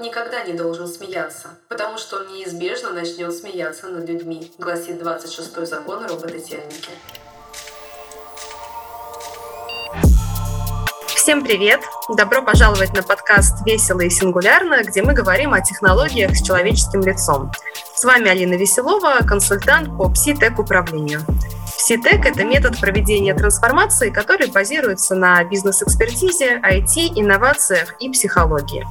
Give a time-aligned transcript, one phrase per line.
[0.00, 6.06] Никогда не должен смеяться, потому что он неизбежно начнет смеяться над людьми, гласит 26-й закон
[6.06, 6.88] робототехники.
[11.08, 11.80] Всем привет!
[12.08, 17.52] Добро пожаловать на подкаст «Весело и сингулярно», где мы говорим о технологиях с человеческим лицом.
[17.94, 20.56] С вами Алина Веселова, консультант по пси-тек
[21.90, 28.86] Пситек– это метод проведения трансформации, который базируется на бизнес-экспертизе, IT, инновациях и психологии.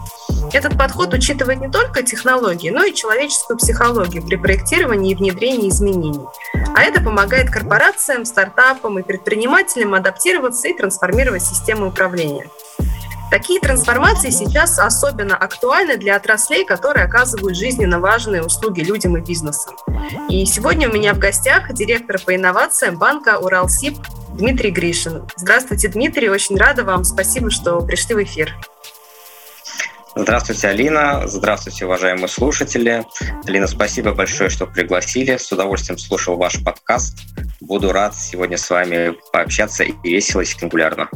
[0.52, 6.25] Этот подход учитывает не только технологии, но и человеческую психологию при проектировании и внедрении изменений.
[6.75, 12.50] А это помогает корпорациям, стартапам и предпринимателям адаптироваться и трансформировать систему управления.
[13.29, 19.75] Такие трансформации сейчас особенно актуальны для отраслей, которые оказывают жизненно важные услуги людям и бизнесам.
[20.29, 23.97] И сегодня у меня в гостях директор по инновациям банка Уралсиб
[24.33, 25.28] Дмитрий Гришин.
[25.36, 27.04] Здравствуйте, Дмитрий, очень рада вам.
[27.04, 28.55] Спасибо, что пришли в эфир.
[30.16, 31.27] Здравствуйте, Алина.
[31.27, 33.05] Здравствуйте, уважаемые слушатели.
[33.45, 35.38] Алина, спасибо большое, что пригласили.
[35.38, 37.16] С удовольствием слушал ваш подкаст.
[37.61, 41.09] Буду рад сегодня с вами пообщаться и весело, и сингулярно.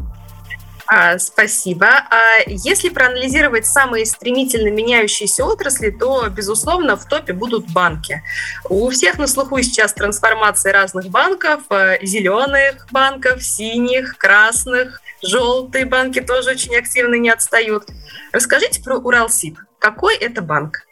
[0.95, 1.87] А, спасибо.
[1.87, 8.21] А если проанализировать самые стремительно меняющиеся отрасли, то, безусловно, в топе будут банки.
[8.69, 16.21] У всех на слуху сейчас трансформации разных банков, э, зеленых банков, синих, красных, желтые банки
[16.21, 17.87] тоже очень активно не отстают.
[18.31, 19.57] Расскажите про Уралсиб.
[19.79, 20.85] Какой это банк?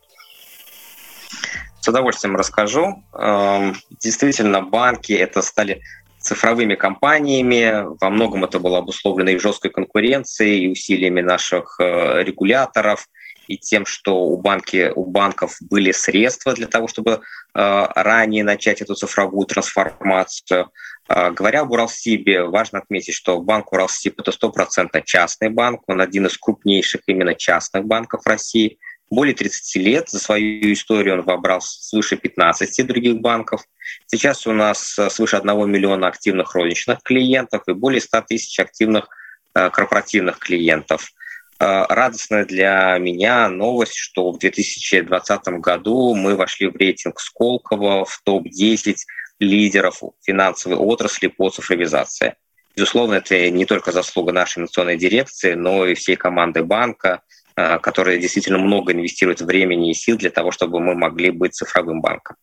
[1.80, 3.04] С удовольствием расскажу.
[3.14, 5.84] Эм, действительно, банки это стали
[6.22, 7.86] цифровыми компаниями.
[8.00, 13.08] Во многом это было обусловлено и жесткой конкуренцией, и усилиями наших э, регуляторов,
[13.48, 17.20] и тем, что у, банки, у банков были средства для того, чтобы э,
[17.54, 20.72] ранее начать эту цифровую трансформацию.
[21.10, 26.28] Э, говоря об Уралсибе, важно отметить, что банк Уралсиб– это стопроцентно частный банк, он один
[26.28, 28.78] из крупнейших именно частных банков России.
[29.12, 33.64] Более 30 лет за свою историю он вобрал свыше 15 других банков–
[34.08, 39.08] Сейчас у нас э, свыше 1 миллиона активных розничных клиентов и более 100 тысяч активных
[39.54, 41.12] э, корпоративных клиентов.
[41.60, 48.22] Э, радостная для меня новость, что в 2020 году мы вошли в рейтинг Сколково в
[48.24, 48.98] топ-10
[49.40, 52.36] лидеров финансовой отрасли по цифровизации.
[52.76, 57.22] Безусловно, это не только заслуга нашей национальной дирекции, но и всей команды банка,
[57.56, 62.36] которая действительно много инвестирует времени и сил для того, чтобы мы могли быть цифровым банком.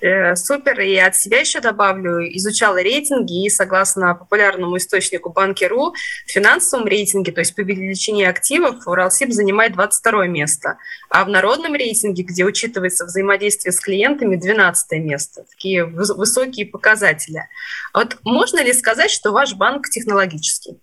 [0.00, 0.80] Э, супер.
[0.80, 5.94] И от себя еще добавлю, изучала рейтинги, и согласно популярному источнику Банки.ру,
[6.26, 10.78] в финансовом рейтинге, то есть по величине активов, Уралсиб занимает 22 место,
[11.10, 15.44] а в народном рейтинге, где учитывается взаимодействие с клиентами, 12 место.
[15.50, 17.48] Такие высокие показатели.
[17.92, 20.80] Вот можно ли сказать, что ваш банк технологический?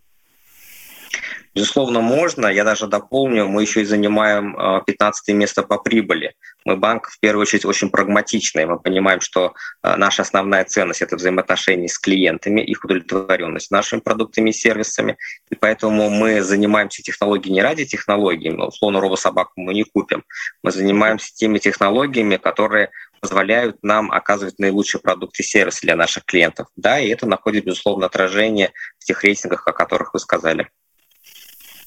[1.58, 2.46] Безусловно, можно.
[2.46, 6.36] Я даже дополню, мы еще и занимаем 15 э, место по прибыли.
[6.66, 8.68] Мы банк, в первую очередь, очень прагматичный.
[8.68, 14.52] Мы понимаем, что э, наша основная ценность– это взаимоотношения с клиентами, их удовлетворенность нашими продуктами
[14.52, 15.18] и сервисами.
[15.50, 18.52] И поэтому мы занимаемся технологией не ради технологий.
[18.52, 20.26] Условно, робособаку мы не купим.
[20.62, 26.68] Мы занимаемся теми технологиями, которые позволяют нам оказывать наилучшие продукты и сервисы для наших клиентов.
[26.76, 30.70] Да, и это находит, безусловно, отражение в тех рейтингах, о которых вы сказали.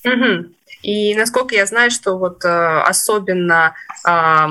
[0.05, 0.55] Угу.
[0.83, 3.75] И насколько я знаю, что вот э, особенно
[4.06, 4.47] э,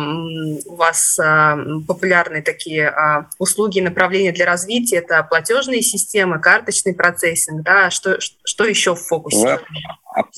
[0.65, 7.63] у вас э, популярны такие э, услуги, направления для развития, это платежные системы, карточный процессинг,
[7.63, 9.37] да, что, что еще в фокусе?
[9.37, 9.59] Вы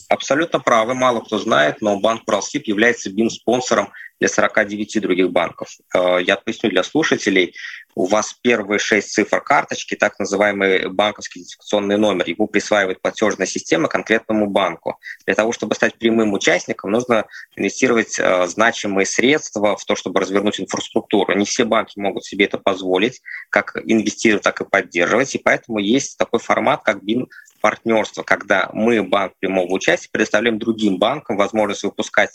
[0.08, 3.90] абсолютно правы, мало кто знает, но банк Уралсиб является BIM-спонсором
[4.22, 5.70] для 49 других банков.
[5.96, 7.56] Э, я поясню для слушателей.
[7.96, 13.90] У вас первые шесть цифр карточки, так называемый банковский идентификационный номер, его присваивает платежная система
[13.90, 15.00] конкретному банку.
[15.26, 20.62] Для того, чтобы стать прямым участником, нужно инвестировать э, значимые средства в то, чтобы развернуть
[20.62, 21.36] инфраструктуру.
[21.36, 25.34] Не все банки могут себе это позволить, как инвестировать, так и поддерживать.
[25.34, 27.26] И поэтому есть такой формат, как BIM
[27.60, 32.30] партнерство, когда мы, банк прямого участия, предоставляем другим банкам возможность выпускать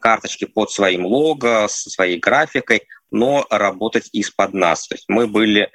[0.00, 4.86] карточки под своим лого, со своей графикой, но работать из-под нас.
[4.86, 5.70] То есть мы были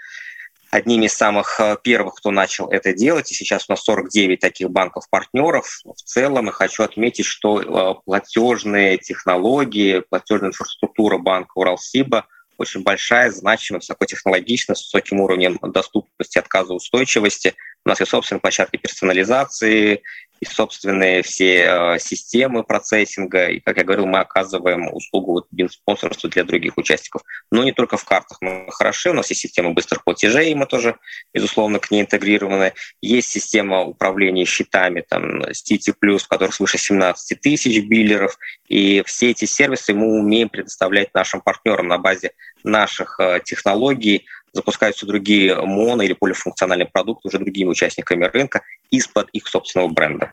[0.74, 4.72] одними из самых э, первых, кто начал это делать, и сейчас у нас 49 таких
[4.72, 5.82] банков-партнеров.
[5.86, 12.26] В целом я хочу отметить, что э, платежные технологии, платежная инфраструктура банка Уралсиба
[12.58, 17.56] очень большая, значимая, высокотехнологичная, с высоким уровнем доступности, отказоустойчивости.
[17.86, 20.02] У нас есть собственные площадки персонализации,
[20.40, 23.48] и собственные все э, системы процессинга.
[23.48, 27.22] И, как я говорил, мы оказываем услугу вот, спонсорства для других участников.
[27.52, 30.98] Но не только в картах мы хороши, у нас есть система быстрых платежей, мы тоже,
[31.34, 32.74] безусловно, к ней интегрированы.
[33.02, 38.38] Есть система управления счетами, там, City Plus, в которых свыше 17 тысяч биллеров.
[38.68, 42.32] И все эти сервисы мы умеем предоставлять нашим партнерам на базе
[42.64, 48.62] наших э, технологий, запускаются другие моно- или полифункциональные продукты уже другими участниками рынка
[48.94, 50.32] из-под их собственного бренда.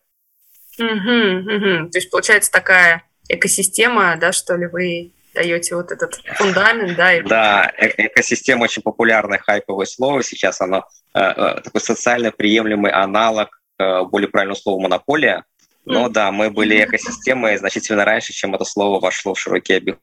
[0.78, 1.90] Угу, угу.
[1.90, 7.14] То есть получается такая экосистема, да, что ли, вы даете вот этот фундамент, да?
[7.14, 7.22] И...
[7.22, 10.22] Да, э экосистема очень популярное хайповое слово.
[10.22, 10.84] Сейчас оно
[11.14, 15.44] э, э, такой социально приемлемый аналог э, более правильного слова монополия.
[15.84, 16.10] Но mm.
[16.10, 20.00] да, мы были экосистемой значительно раньше, чем это слово вошло в широкий обиход.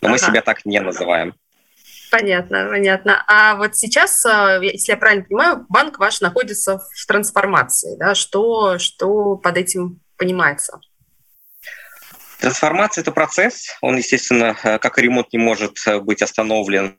[0.00, 0.10] Но ага.
[0.10, 1.34] мы себя так не называем.
[2.12, 3.24] Понятно, понятно.
[3.26, 7.96] А вот сейчас, э, если я правильно понимаю, банк ваш находится в трансформации.
[7.96, 8.14] Да?
[8.14, 10.78] Что, что под этим понимается?
[12.38, 13.68] Трансформация– это процесс.
[13.80, 16.98] Он, естественно, э, как и ремонт не может э, быть остановлен,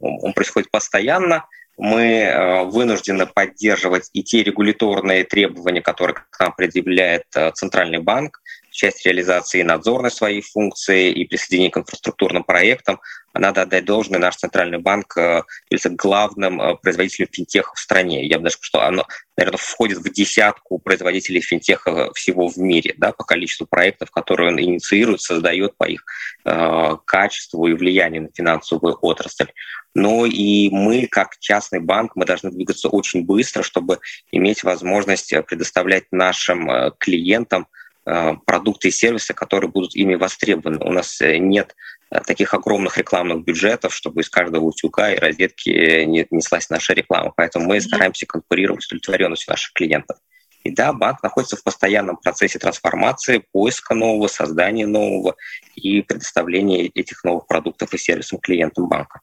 [0.00, 1.44] он происходит постоянно.
[1.78, 8.40] Мы вынуждены поддерживать и те регуляторные требования, которые к нам предъявляет Центральный банк,
[8.76, 13.00] часть реализации надзорной своей функции и присоединения к инфраструктурным проектам.
[13.34, 18.26] Надо отдать должное, наш центральный банк э, является главным э, производителем финтеха в стране.
[18.26, 19.06] Я бы даже что оно,
[19.36, 24.60] наверное, входит в десятку производителей финтеха всего в мире да, по количеству проектов, которые он
[24.60, 26.04] инициирует, создает по их
[26.44, 29.48] э, качеству и влиянию на финансовую отрасль.
[29.94, 33.98] Но и мы, как частный банк, мы должны двигаться очень быстро, чтобы
[34.32, 40.78] иметь возможность предоставлять нашим э, клиентам Э, продукты и сервисы, которые будут ими востребованы.
[40.78, 41.74] У нас э, нет
[42.10, 47.32] э, таких огромных рекламных бюджетов, чтобы из каждого утюга и розетки неслась наша реклама.
[47.36, 50.18] Поэтому мы стараемся конкурировать с удовлетворенностью наших клиентов.
[50.62, 55.34] И да, банк находится в постоянном процессе трансформации, поиска нового, создания нового
[55.74, 59.20] и предоставления этих новых продуктов и сервисов клиентам банка.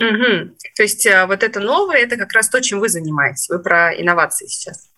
[0.00, 0.54] Угу.
[0.76, 3.48] То есть вот это новое, это как раз то, чем вы занимаетесь.
[3.48, 4.88] Вы про инновации сейчас.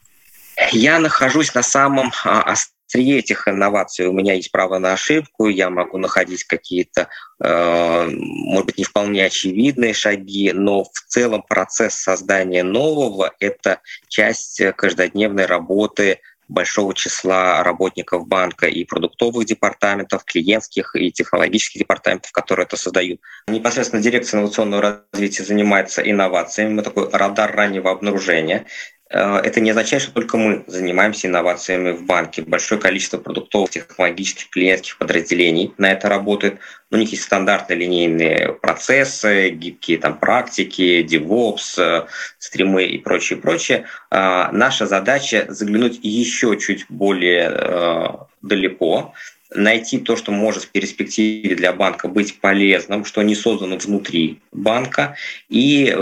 [0.72, 4.06] Я нахожусь на самом а, острие этих инноваций.
[4.06, 7.08] У меня есть право на ошибку, я могу находить какие-то,
[7.42, 14.60] э, может быть, не вполне очевидные шаги, но в целом процесс создания нового— это часть
[14.76, 16.18] каждодневной работы
[16.50, 23.20] большого числа работников банка и продуктовых департаментов, клиентских и технологических департаментов, которые это создают.
[23.46, 26.74] Непосредственно дирекция инновационного развития занимается инновациями.
[26.74, 28.66] Мы такой радар раннего обнаружения.
[29.10, 32.42] Э, это не означает, что только мы занимаемся инновациями в банке.
[32.42, 36.58] Большое количество продуктовых, технологических, клиентских подразделений на это работает.
[36.90, 42.06] У них есть стандартные линейные процессы, гибкие там практики, DevOps, э,
[42.38, 43.84] стримы и прочее, прочее.
[44.10, 49.14] Э, наша задача заглянуть еще чуть более далеко,
[49.52, 55.16] найти то, что может в перспективе для банка быть полезным, что не создано внутри банка,
[55.48, 55.94] и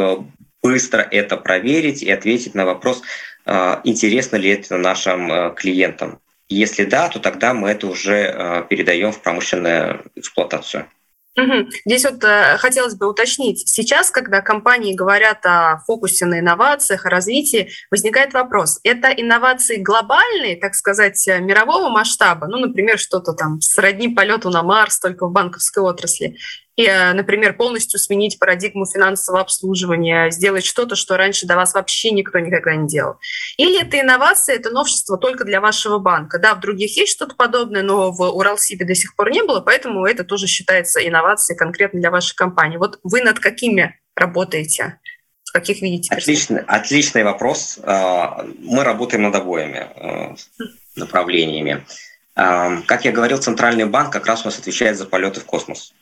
[0.68, 3.00] быстро это проверить и ответить на вопрос,
[3.46, 6.20] а, интересно ли это нашим э, клиентам.
[6.50, 10.84] Если да, то тогда мы это уже э, передаем в промышленную эксплуатацию.
[11.38, 11.70] Угу.
[11.86, 13.66] Здесь вот э, хотелось бы уточнить.
[13.66, 20.56] Сейчас, когда компании говорят о фокусе на инновациях, о развитии, возникает вопрос, это инновации глобальные,
[20.56, 25.82] так сказать, мирового масштаба, ну, например, что-то там сродни полету на Марс, только в банковской
[25.82, 32.12] отрасли, э, например, полностью сменить парадигму финансового обслуживания, сделать что-то, что раньше до вас вообще
[32.12, 33.16] никто никогда не делал.
[33.56, 36.38] Или это инновация, это новшество только для вашего банка.
[36.38, 40.06] Да, в других есть что-то подобное, но в Уралсибе до сих пор не было, поэтому
[40.06, 42.76] это тоже считается инновацией конкретно для вашей компании.
[42.76, 45.00] Вот вы над какими работаете?
[45.52, 46.14] Каких видите?
[46.14, 47.78] Отличный, отличный вопрос.
[47.82, 50.34] А, мы работаем над обоими э,
[50.94, 51.84] направлениями.
[52.34, 55.94] А, как я говорил, Центральный банк как раз у нас отвечает за полеты в космос.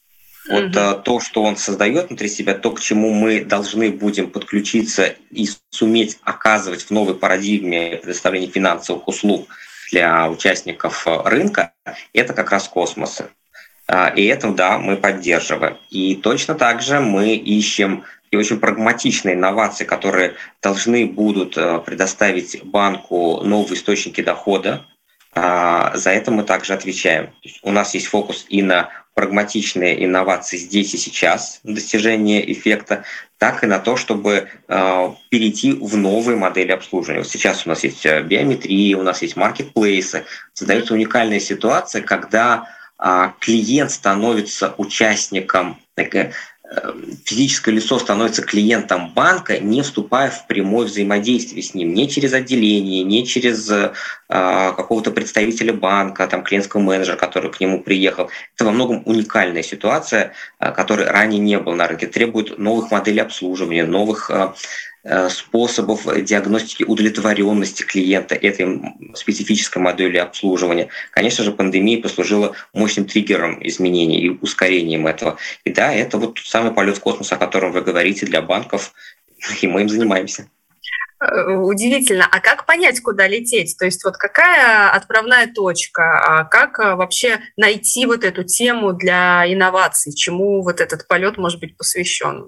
[0.49, 1.03] Вот угу.
[1.03, 6.19] то, что он создает внутри себя, то, к чему мы должны будем подключиться и суметь
[6.23, 9.49] оказывать в новой парадигме предоставления финансовых услуг
[9.91, 11.73] для участников э, рынка,
[12.13, 13.23] это как раз космос.
[13.89, 15.77] А, и это, да, мы поддерживаем.
[15.91, 22.63] И точно так же мы ищем и очень прагматичные инновации, которые должны будут э, предоставить
[22.65, 24.85] банку новые источники дохода.
[25.39, 27.29] А, за это мы также отвечаем.
[27.63, 33.05] У нас есть фокус и на прагматичные инновации здесь и сейчас, достижение эффекта,
[33.37, 37.21] так и на то, чтобы э, перейти в новые модели обслуживания.
[37.21, 40.25] Вот сейчас у нас есть э, биометрия, у нас есть маркетплейсы.
[40.55, 46.31] Создается уникальная ситуация, когда э, клиент становится участником, э,
[47.25, 53.05] физическое лицо становится клиентом банка, не вступая в прямое взаимодействие с ним, не через отделение,
[53.05, 53.93] не через э,
[54.29, 58.31] какого-то представителя банка, там, клиентского менеджера, который к нему приехал.
[58.55, 62.07] Это во многом уникальная ситуация, э, которой ранее не было на рынке.
[62.07, 64.53] Требует новых моделей обслуживания, новых Э,
[65.31, 68.81] способов диагностики удовлетворенности клиента этой
[69.15, 70.89] специфической модели обслуживания.
[71.11, 75.39] Конечно же, пандемия послужила мощным триггером изменений и ускорением этого.
[75.65, 78.93] И да, это вот тот самый полет в космос, о котором вы говорите для банков,
[79.61, 80.49] и мы им занимаемся.
[81.19, 82.27] Э, удивительно.
[82.31, 83.77] А как понять, куда лететь?
[83.79, 86.21] То есть вот какая отправная точка?
[86.21, 90.13] А как э, вообще найти вот эту тему для инноваций?
[90.13, 92.47] Чему вот этот полет может быть посвящен?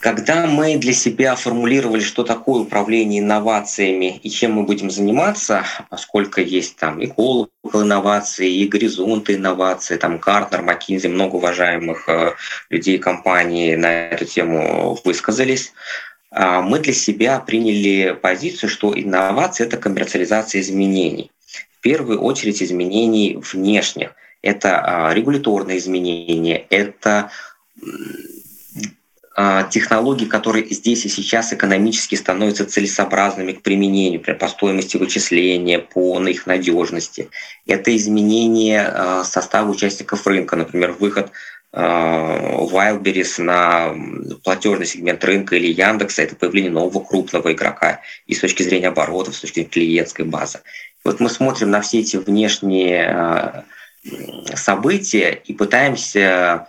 [0.00, 6.40] Когда мы для себя формулировали, что такое управление инновациями и чем мы будем заниматься, поскольку
[6.40, 12.32] есть там и колокол инноваций, и горизонты инноваций, там Гартнер, Маккинзи, много уважаемых э,
[12.70, 15.72] людей компании на эту тему высказались,
[16.32, 21.30] э, мы для себя приняли позицию, что инновация— это коммерциализация изменений.
[21.78, 24.14] В первую очередь изменений внешних.
[24.42, 27.30] Это э, регуляторные изменения, это
[27.80, 28.37] а,
[29.70, 36.20] технологий, которые здесь и сейчас экономически становятся целесообразными к применению, например, по стоимости вычисления, по
[36.26, 37.30] их надежности.
[37.66, 41.30] Это изменение а, состава участников рынка, например, выход
[41.72, 43.94] а, Wildberries на
[44.42, 49.36] платежный сегмент рынка или Яндекса, это появление нового крупного игрока и с точки зрения оборотов,
[49.36, 50.60] с точки зрения клиентской базы.
[51.04, 53.64] Вот мы смотрим на все эти внешние
[54.54, 56.68] события и пытаемся а,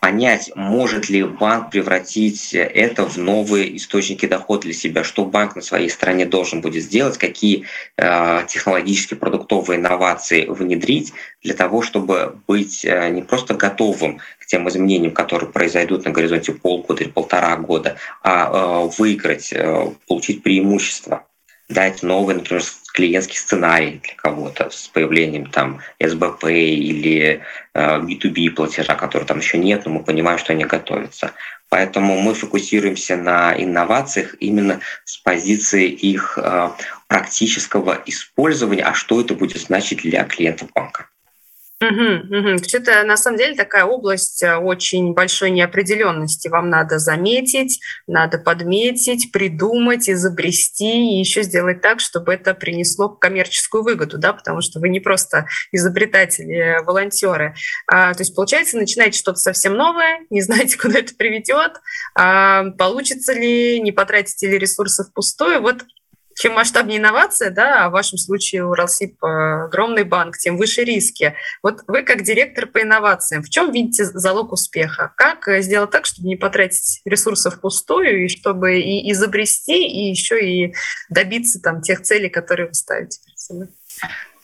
[0.00, 5.62] понять, может ли банк превратить это в новые источники дохода для себя, что банк на
[5.62, 7.66] своей стороне должен будет сделать, какие
[7.98, 14.66] э, технологические продуктовые инновации внедрить для того, чтобы быть э, не просто готовым к тем
[14.68, 19.52] изменениям, которые произойдут на горизонте полгода или полтора года, а выиграть,
[20.06, 21.24] получить преимущество
[21.68, 27.42] дать новый, например, клиентский сценарий для кого-то с появлением там СБП или
[27.74, 31.32] э, B2B платежа, который там еще нет, но мы понимаем, что они готовятся.
[31.68, 36.70] Поэтому мы фокусируемся на инновациях именно с позиции их э,
[37.08, 41.08] практического использования, а что это будет значить для клиентов банка.
[41.78, 42.56] Угу, угу.
[42.72, 46.48] Это на самом деле такая область э, очень большой неопределенности.
[46.48, 53.82] Вам надо заметить, надо подметить, придумать, изобрести и еще сделать так, чтобы это принесло коммерческую
[53.82, 57.54] выгоду, да, потому что вы не просто изобретатели, а волонтеры.
[57.86, 61.72] А, то есть, получается, начинаете что-то совсем новое, не знаете, куда это приведет,
[62.14, 65.60] а, получится ли, не потратите ли ресурсы впустую.
[65.60, 65.84] Вот
[66.36, 71.34] чем масштабнее инновация, да, а в вашем случае Уралсиб огромный банк, тем выше риски.
[71.62, 75.12] Вот вы как директор по инновациям, в чем видите залог успеха?
[75.16, 80.38] Как э, сделать так, чтобы не потратить ресурсов впустую, и чтобы и изобрести, и еще
[80.46, 80.74] и
[81.08, 83.18] добиться там тех целей, которые вы ставите?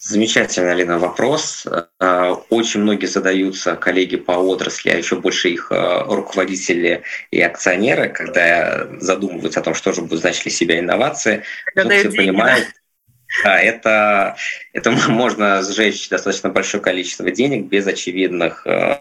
[0.05, 1.65] Замечательный, Алина, вопрос.
[2.01, 8.09] Э, очень многие задаются, коллеги по отрасли, а еще больше их э, руководители и акционеры,
[8.09, 11.45] когда задумываются о том, что же будут значить для себя инновации.
[11.73, 12.82] Когда все понимают, да,
[13.45, 14.37] это,
[14.73, 19.01] это можно сжечь достаточно большое количество денег без очевидных э,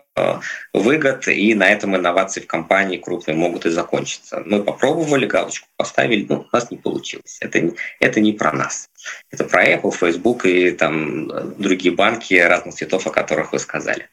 [0.74, 4.42] выгод, и на этом инновации в компании крупные могут и закончиться.
[4.46, 7.38] Мы попробовали, галочку поставили, но у нас не получилось.
[7.42, 8.90] Это, это не про нас.
[9.32, 14.10] Это про Apple, Facebook и там другие банки разных цветов, о которых вы сказали.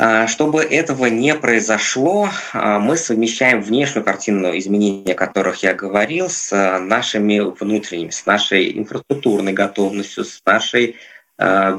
[0.00, 6.28] А, чтобы этого не произошло, а, мы совмещаем внешнюю картину изменений, о которых я говорил,
[6.28, 10.96] с а, нашими внутренними, с нашей инфраструктурной готовностью, с нашей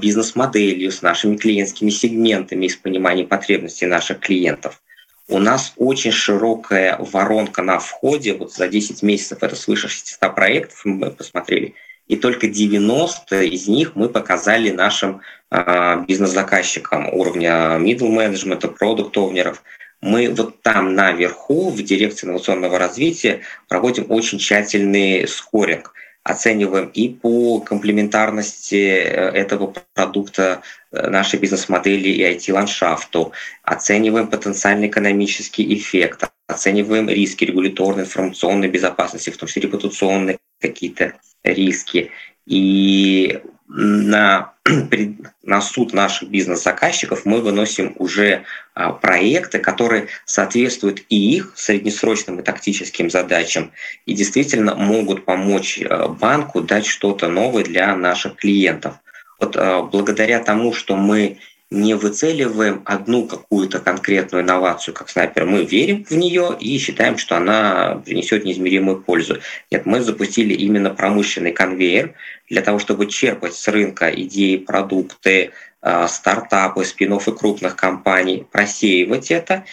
[0.02, 4.82] бизнес-моделью, с нашими клиентскими сегментами с пониманием потребностей наших клиентов.
[5.28, 8.36] У нас очень широкая воронка на входе.
[8.36, 11.76] Вот за 10 месяцев это свыше 600 проектов мы посмотрели–
[12.10, 19.64] и только 90 из них мы показали нашим э, бизнес-заказчикам уровня middle management, продукт овнеров
[20.02, 25.94] Мы вот там наверху, в дирекции инновационного развития, проводим очень тщательный скоринг.
[26.24, 35.76] Оцениваем и по комплементарности э, этого продукта э, нашей бизнес-модели и IT-ландшафту, оцениваем потенциальный экономический
[35.76, 41.14] эффект, оцениваем риски регуляторной, информационной безопасности, в том числе репутационные какие-то
[41.44, 42.12] риски.
[42.46, 44.54] И на,
[45.44, 52.44] на суд наших бизнес-заказчиков мы выносим уже а, проекты, которые соответствуют и их среднесрочным и
[52.44, 53.72] тактическим задачам,
[54.08, 58.96] и действительно могут помочь а, банку дать что-то новое для наших клиентов.
[59.40, 61.38] Вот а, благодаря тому, что мы
[61.72, 65.46] не выцеливаем одну какую-то конкретную инновацию, как снайпер.
[65.46, 69.38] Мы верим в нее и считаем, что она принесет неизмеримую пользу.
[69.70, 72.16] Нет, мы запустили именно промышленный конвейер
[72.50, 79.30] для того, чтобы черпать с рынка идеи, продукты, э, стартапы, спин и крупных компаний, просеивать
[79.30, 79.64] это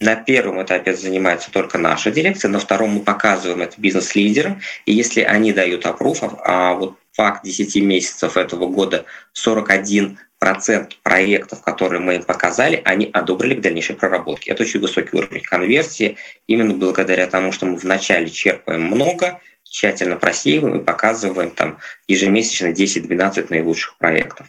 [0.00, 5.20] на первом этапе занимается только наша дирекция, на втором мы показываем это бизнес-лидерам, и если
[5.20, 9.04] они дают опруф, а вот факт 10 месяцев этого года
[9.34, 14.50] 41 процент проектов, которые мы им показали, они одобрили к дальнейшей проработке.
[14.50, 16.16] Это очень высокий уровень конверсии,
[16.46, 21.78] именно благодаря тому, что мы вначале черпаем много, тщательно просеиваем и показываем там
[22.08, 24.46] ежемесячно 10-12 наилучших проектов.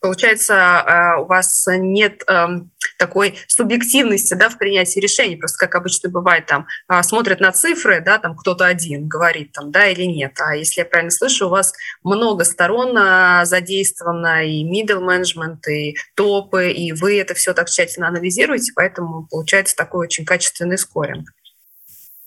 [0.00, 6.10] Получается, а, у вас нет эм, такой субъективности да, в принятии решений, просто как обычно
[6.10, 10.32] бывает, там а, смотрят на цифры, да, там кто-то один говорит, там, да или нет.
[10.40, 11.72] А если я правильно слышу, у вас
[12.02, 18.08] много сторон а, задействовано, и middle management, и топы, и вы это все так тщательно
[18.08, 21.30] анализируете, поэтому получается такой очень качественный скоринг.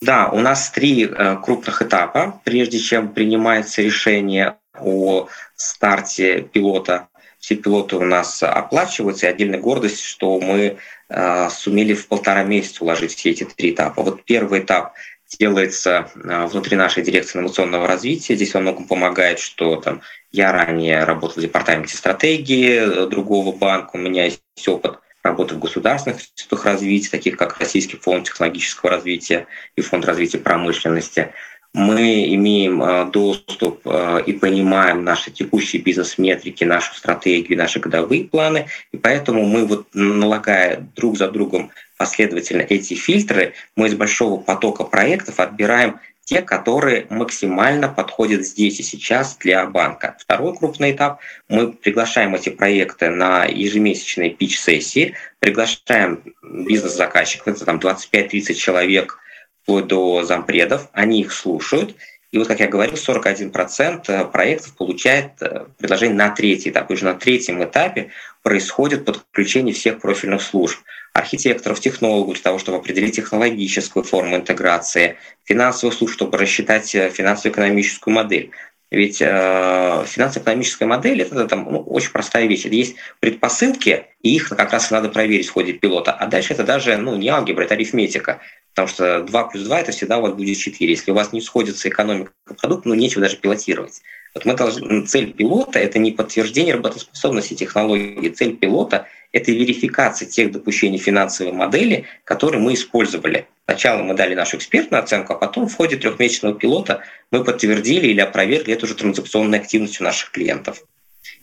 [0.02, 7.10] Да, у нас три э, крупных этапа, прежде чем принимается решение о старте пилота.
[7.40, 10.78] Все пилоты у нас оплачиваются, и отдельная гордость, что мы
[11.10, 14.04] э, сумели в полтора месяца уложить все эти три этапа.
[14.04, 14.94] Вот первый этап
[15.38, 18.36] делается э, внутри нашей дирекции инновационного развития.
[18.36, 24.00] Здесь во многом помогает, что там, я ранее работал в департаменте стратегии другого банка, у
[24.00, 29.82] меня есть опыт работы в государственных институтах развития, таких как Российский фонд технологического развития и
[29.82, 31.34] Фонд развития промышленности
[31.74, 38.68] мы имеем э, доступ э, и понимаем наши текущие бизнес-метрики, нашу стратегию, наши годовые планы,
[38.92, 44.84] и поэтому мы вот налагая друг за другом последовательно эти фильтры, мы из большого потока
[44.84, 50.16] проектов отбираем те, которые максимально подходят здесь и сейчас для банка.
[50.20, 58.54] Второй крупный этап– мы приглашаем эти проекты на ежемесячные пич-сессии, приглашаем бизнес-заказчиков, это там 25-30
[58.56, 59.20] человек–
[59.70, 61.96] вплоть до зампредов, они их слушают,
[62.32, 66.90] и вот, как я говорил, 41% э, проектов получает э, предложение на третий этап.
[66.90, 68.10] Уже на третьем этапе
[68.42, 70.80] происходит подключение всех профильных служб
[71.14, 78.14] архитекторов, технологов для того, чтобы определить технологическую форму интеграции, финансовых служб, чтобы рассчитать э, финансово-экономическую
[78.14, 78.50] модель.
[78.92, 82.66] Ведь э, финансово-экономическая модель это, там, ну, очень простая вещь.
[82.66, 86.12] Это есть предпосылки, и их как раз надо проверить в ходе пилота.
[86.12, 88.42] А дальше это даже ну, не алгебра, это арифметика.
[88.74, 90.90] Потому что 2 плюс 2 это всегда у вас будет 4.
[90.90, 94.02] Если у вас не сходится экономика продукта, ну нечего даже пилотировать.
[94.34, 98.30] Вот мы должны, цель пилота– это не подтверждение работоспособности технологии.
[98.30, 103.48] Цель пилота– это верификация тех допущений финансовой модели, которые мы использовали.
[103.66, 108.22] Сначала мы дали нашу экспертную оценку, а потом в ходе трехмесячного пилота мы подтвердили или
[108.22, 110.84] опровергли эту же транзакционную активность у наших клиентов.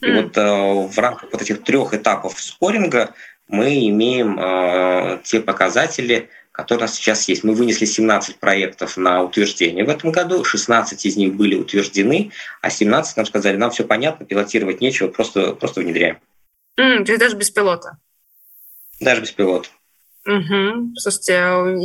[0.01, 0.23] И mm.
[0.23, 3.15] вот э, в рамках вот этих трех этапов споринга
[3.49, 7.45] мы имеем э, те показатели, которые у нас сейчас есть.
[7.45, 12.71] Мы вынесли 17 проектов на утверждение в этом году, 16 из них были утверждены, а
[12.71, 16.19] 17 нам сказали, нам все понятно, пилотировать нечего, просто, просто внедряем.
[16.79, 17.99] Mm, то есть даже без пилота?
[19.01, 19.69] Даже без пилота.
[20.27, 20.95] Угу.
[20.97, 21.35] Слушайте,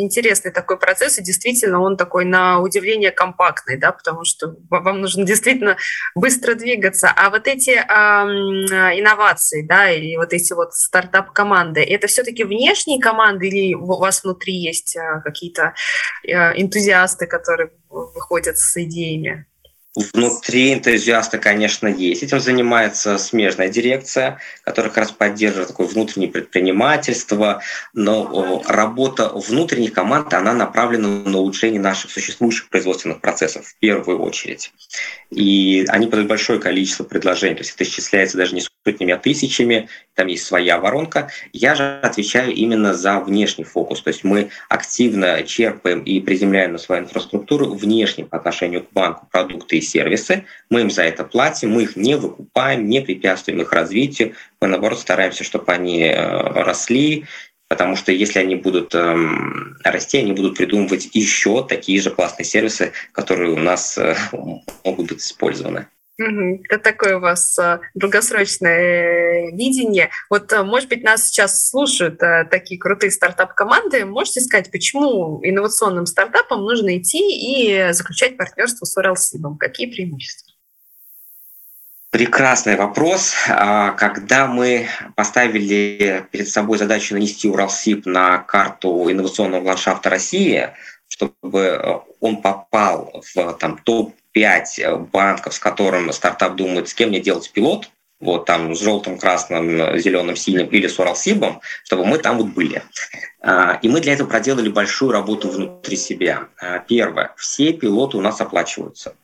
[0.02, 5.24] интересный такой процесс, и действительно он такой на удивление компактный, да, потому что вам нужно
[5.28, 5.78] действительно
[6.16, 7.12] быстро двигаться.
[7.16, 7.84] А вот эти э,
[9.00, 14.54] инновации, да, или вот эти вот стартап-команды, это все-таки внешние команды или у вас внутри
[14.54, 15.76] есть э, какие-то
[16.24, 19.46] энтузиасты, которые выходят с идеями?
[19.94, 22.24] Внутри энтузиаста, конечно, есть.
[22.24, 27.62] Этим занимается смежная дирекция, которая как раз поддерживает такое внутреннее предпринимательство.
[27.94, 34.72] Но работа внутренних команд, она направлена на улучшение наших существующих производственных процессов в первую очередь.
[35.30, 37.56] И они подают большое количество предложений.
[37.56, 39.90] То есть это исчисляется даже не сотнями, а тысячами.
[40.16, 41.30] Там есть своя воронка.
[41.54, 44.02] Я же отвечаю именно за внешний фокус.
[44.02, 49.28] То есть мы активно черпаем и приземляем на свою инфраструктуру внешне по отношению к банку
[49.32, 54.34] продукты сервисы, мы им за это платим, мы их не выкупаем, не препятствуем их развитию,
[54.60, 57.26] мы наоборот стараемся, чтобы они э, росли,
[57.68, 62.92] потому что если они будут эм, расти, они будут придумывать еще такие же классные сервисы,
[63.12, 64.16] которые у нас э,
[64.84, 65.88] могут быть использованы.
[66.18, 70.10] Это такое у вас э, долгосрочное видение.
[70.30, 74.06] Вот, э, может быть, нас сейчас слушают э, такие крутые стартап-команды.
[74.06, 79.58] Можете сказать, почему инновационным стартапам нужно идти и заключать партнерство с Уралсибом?
[79.58, 80.52] Какие преимущества?
[82.12, 83.34] Прекрасный вопрос.
[83.48, 90.72] А, когда мы поставили перед собой задачу нанести Уралсиб на карту инновационного ландшафта России,
[91.08, 97.10] чтобы он попал в там, топ 5 э, банков, с которым стартап думает, с кем
[97.10, 97.90] мне делать пилот,
[98.22, 102.84] вот там с желтым, красным, зеленым, синим или с Уралсибом, чтобы мы там вот были.
[103.42, 106.48] А, и мы для этого проделали большую работу внутри себя.
[106.60, 107.34] А, первое.
[107.36, 109.16] Все пилоты у нас оплачиваются.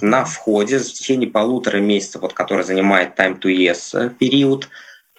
[0.00, 4.68] На входе в течение полутора месяцев, вот, который занимает time to yes период, а,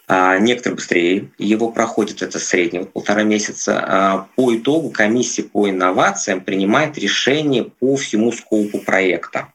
[0.07, 3.83] некоторые быстрее его проходят, это средний вот полтора месяца.
[3.87, 9.51] А, по итогу комиссия по инновациям принимает решение по всему скопу проекта.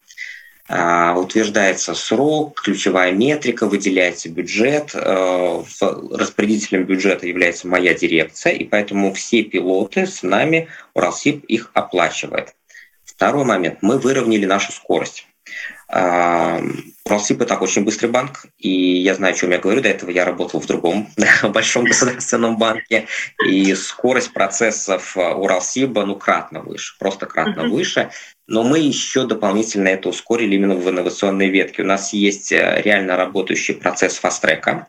[0.69, 4.95] А, утверждается срок, ключевая метрика, выделяется бюджет.
[4.95, 12.55] Распорядителем бюджета является моя дирекция, и поэтому все пилоты с нами, Уралсиб их оплачивает.
[13.05, 13.79] Второй момент.
[13.83, 15.27] Мы выровняли нашу скорость.
[15.93, 19.81] Уралсиб– это очень быстрый банк, и я знаю, о чем я говорю.
[19.81, 21.09] До этого я работал в другом
[21.43, 23.07] большом государственном банке,
[23.45, 28.11] и скорость процессов Уралсиба ну кратно выше, просто кратно выше.
[28.47, 31.83] Но мы еще дополнительно это ускорили именно в инновационной ветке.
[31.83, 34.89] У нас есть э, реально работающий процесс фастрека,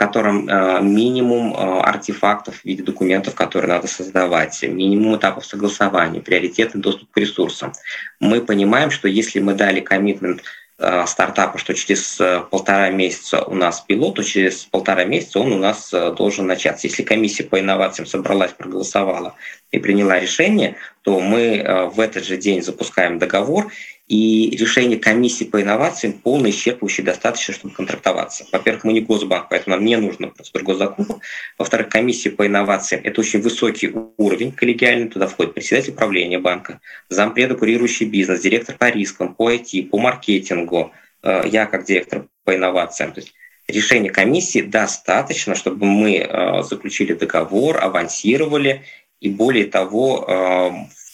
[0.00, 6.80] котором э, минимум э, артефактов в виде документов, которые надо создавать, минимум этапов согласования, приоритетный
[6.80, 7.74] доступ к ресурсам.
[8.18, 10.42] Мы понимаем, что если мы дали коммитмент
[10.78, 12.18] э, стартапа, что через
[12.50, 16.86] полтора месяца у нас пилот, то через полтора месяца он у нас должен начаться.
[16.86, 19.34] Если комиссия по инновациям собралась, проголосовала
[19.70, 23.70] и приняла решение, то мы в этот же день запускаем договор,
[24.10, 28.44] и решение комиссии по инновациям полно исчерпывающе достаточно, чтобы контрактоваться.
[28.50, 31.22] Во-первых, мы не госбанк, поэтому нам не нужно процедура госзакупок.
[31.56, 35.08] Во-вторых, комиссия по инновациям– это очень высокий уровень коллегиальный.
[35.08, 40.90] Туда входит председатель правления банка, зампреда, курирующий бизнес, директор по рискам, по IT, по маркетингу,
[41.22, 43.12] э, я как директор по инновациям.
[43.12, 43.32] То есть
[43.68, 48.82] решение комиссии достаточно, чтобы мы э, заключили договор, авансировали,
[49.20, 50.70] и более того, э,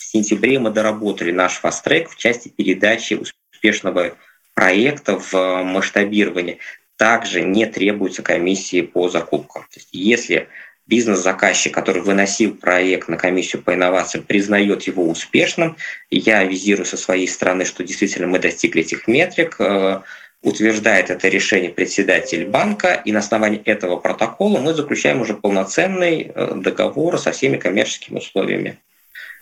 [0.07, 4.17] сентябре мы доработали наш фаст-трек в части передачи успешного
[4.55, 6.59] проекта в масштабирование.
[6.97, 9.63] Также не требуется комиссии по закупкам.
[9.65, 10.49] То есть если
[10.87, 15.77] бизнес-заказчик, который выносил проект на комиссию по инновациям, признает его успешным,
[16.11, 20.01] я визирую со своей стороны, что действительно мы достигли этих метрик, э,
[20.43, 26.53] утверждает это решение председатель банка, и на основании этого протокола мы заключаем уже полноценный э,
[26.55, 28.79] договор со всеми коммерческими условиями.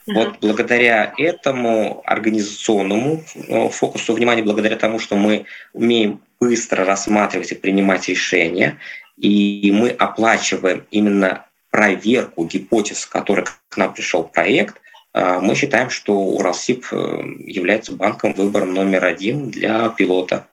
[0.07, 7.55] Вот благодаря этому организационному э, фокусу внимания, благодаря тому, что мы умеем быстро рассматривать и
[7.55, 8.79] принимать решения,
[9.17, 14.81] и мы оплачиваем именно проверку гипотез, которой к нам пришел проект,
[15.15, 20.47] э, мы считаем, что Уралсиб э, является банком выбором номер один для пилота.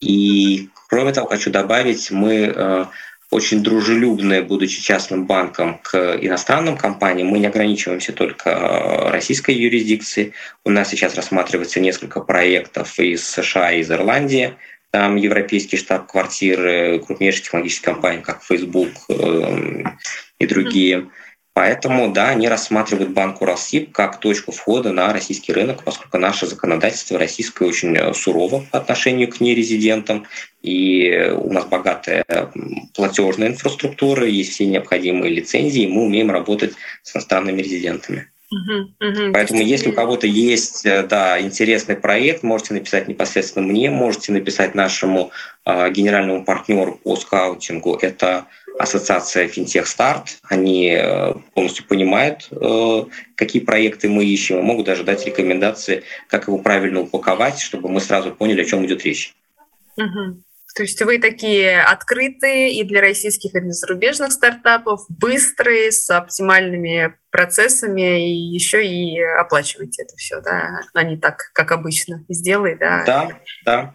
[0.00, 2.88] И кроме того, хочу добавить, мы
[3.30, 7.28] очень дружелюбные, будучи частным банком, к иностранным компаниям.
[7.28, 10.32] Мы не ограничиваемся только э, российской юрисдикцией.
[10.64, 14.54] У нас сейчас рассматривается несколько проектов из США и из Ирландии.
[14.90, 19.82] Там европейские штаб-квартиры крупнейших технологических компаний, как Facebook э,
[20.38, 21.10] и другие.
[21.58, 27.18] Поэтому, да, они рассматривают банк Уралсиб как точку входа на российский рынок, поскольку наше законодательство
[27.18, 30.24] российское очень э, сурово по отношению к нерезидентам,
[30.62, 32.24] и у нас богатая
[32.94, 38.28] платежная инфраструктура, есть все необходимые лицензии, и мы умеем работать с иностранными резидентами.
[38.54, 39.32] Uh-huh, uh-huh.
[39.32, 44.76] Поэтому, если у кого-то есть э, да, интересный проект, можете написать непосредственно мне, можете написать
[44.76, 45.32] нашему
[45.66, 47.98] э, генеральному партнеру по скаутингу.
[48.00, 48.46] Это
[48.78, 55.04] ассоциация Fintech Start, они э, полностью понимают, э, какие проекты мы ищем, и могут даже
[55.04, 59.34] дать рекомендации, как его правильно упаковать, чтобы мы сразу поняли, о чем идет речь.
[59.96, 60.42] Угу.
[60.74, 67.14] То есть вы такие открытые и для российских, и для зарубежных стартапов, быстрые, с оптимальными
[67.30, 72.24] процессами, и еще и оплачиваете это все, да, а не так, как обычно.
[72.28, 73.02] Сделай, да.
[73.04, 73.30] Да,
[73.64, 73.94] да.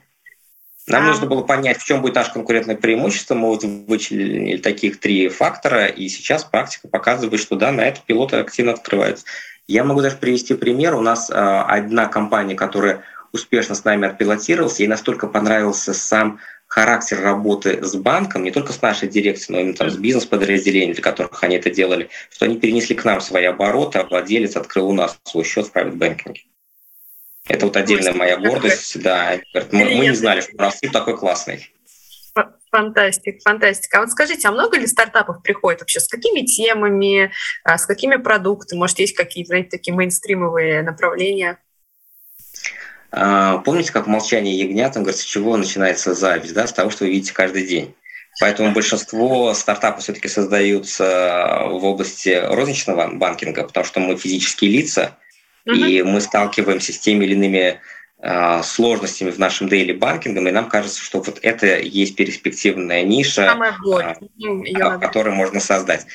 [0.87, 1.07] Нам а...
[1.07, 3.35] нужно было понять, в чем будет наше конкурентное преимущество.
[3.35, 8.37] Мы вот вычислили таких три фактора, и сейчас практика показывает, что да, на это пилоты
[8.37, 9.25] активно открываются.
[9.67, 10.95] Я могу даже привести пример.
[10.95, 17.21] У нас э, одна компания, которая успешно с нами отпилотировалась, ей настолько понравился сам характер
[17.21, 21.43] работы с банком, не только с нашей дирекцией, но и там, с бизнес-подразделениями, для которых
[21.43, 25.17] они это делали, что они перенесли к нам свои обороты, а владелец открыл у нас
[25.23, 26.35] свой счет в private banking.
[27.47, 29.39] Это вот отдельная моя гордость, да.
[29.71, 31.69] Мы, мы не знали, что Россия такой классный.
[32.71, 33.97] Фантастик, фантастика.
[33.97, 35.99] А вот скажите, а много ли стартапов приходит вообще?
[35.99, 37.31] С какими темами,
[37.63, 38.79] а, с какими продуктами?
[38.79, 41.59] Может, есть какие-то, знаете, такие мейнстримовые направления?
[43.11, 46.55] А, помните, как молчание ягнят, он говорит, с чего начинается зависть?
[46.55, 46.65] Да?
[46.65, 47.93] С того, что вы видите каждый день.
[48.39, 55.15] Поэтому большинство стартапов все-таки создаются в области розничного банкинга, потому что мы физические лица,
[55.65, 57.79] и мы сталкиваемся с теми или иными
[58.21, 63.57] э, сложностями в нашем дейли банкингом, и нам кажется, что вот это есть перспективная ниша,
[64.37, 66.05] э, которую можно создать.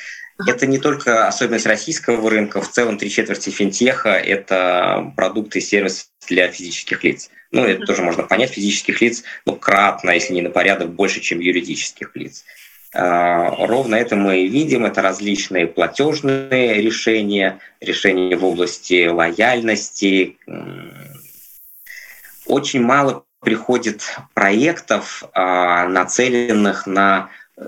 [0.47, 6.07] Это не только особенность российского рынка, в целом три четверти финтеха– это продукты и сервисы
[6.29, 7.31] для физических лиц.
[7.51, 11.41] Ну, это тоже можно понять, физических лиц, ну, кратно, если не на порядок, больше, чем
[11.41, 12.45] юридических лиц.
[12.94, 20.38] А, ровно это мы и видим, это различные платежные решения, решения в области лояльности.
[22.46, 24.03] Очень мало приходит
[24.35, 27.62] проектов, а, нацеленных на э,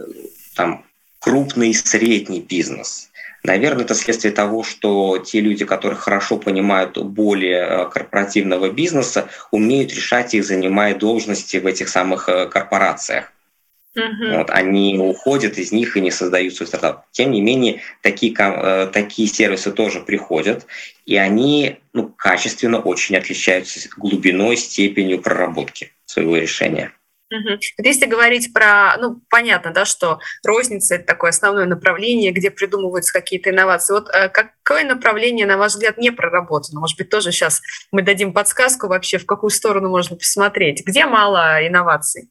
[0.57, 0.85] там,
[1.21, 3.11] крупный и средний бизнес.
[3.43, 9.93] Наверное, это следствие того, что те люди, которые хорошо понимают более э, корпоративного бизнеса, умеют
[9.93, 13.33] решать их, занимая должности в этих самых э, корпорациях.
[13.99, 14.39] Uh-huh.
[14.39, 17.07] Вот, они уходят из них и не создают свой стартап.
[17.11, 20.67] Тем не менее, такие, э, такие сервисы тоже приходят,
[21.07, 26.93] и они ну, качественно очень отличаются глубиной, степенью проработки своего решения.
[27.33, 27.59] Угу.
[27.79, 33.51] Если говорить про, ну, понятно, да, что розница– это такое основное направление, где придумываются какие-то
[33.51, 33.93] инновации.
[33.93, 36.81] Вот э, какое направление, на ваш взгляд, не проработано?
[36.81, 37.61] Может быть, тоже сейчас
[37.93, 40.85] мы дадим подсказку вообще, в какую сторону можно посмотреть?
[40.85, 42.31] Где мало инноваций?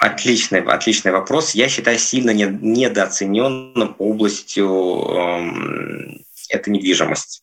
[0.00, 1.54] Отличный, отличный вопрос.
[1.54, 7.42] Я считаю сильно недооцененным областью э, это недвижимость.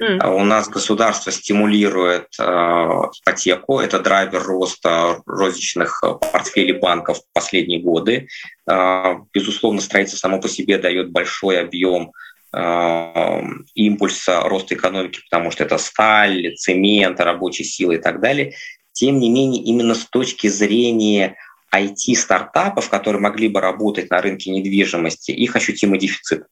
[0.00, 0.34] Mm.
[0.34, 8.28] У нас государство стимулирует э, ипотеку, это драйвер роста розничных портфелей банков в последние годы.
[8.70, 12.12] Э, безусловно, строительство само по себе дает большой объем
[12.52, 13.42] э,
[13.74, 18.54] импульса роста экономики, потому что это сталь, цемент, рабочая сила и так далее.
[18.92, 21.36] Тем не менее, именно с точки зрения
[21.82, 26.46] IT-стартапов, которые могли бы работать на рынке недвижимости, их ощутимый дефицит.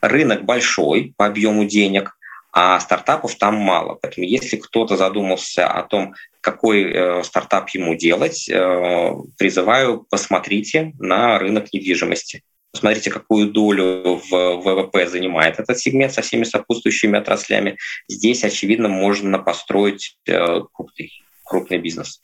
[0.00, 2.16] Рынок большой по объему денег,
[2.52, 3.98] а стартапов там мало.
[4.00, 11.38] Поэтому если кто-то задумался о том, какой э, стартап ему делать, э, призываю, посмотрите на
[11.38, 12.42] рынок недвижимости.
[12.72, 17.76] Посмотрите, какую долю в ВВП занимает этот сегмент со всеми сопутствующими отраслями.
[18.08, 21.10] Здесь, очевидно, можно построить э, крупный,
[21.44, 22.20] крупный бизнес.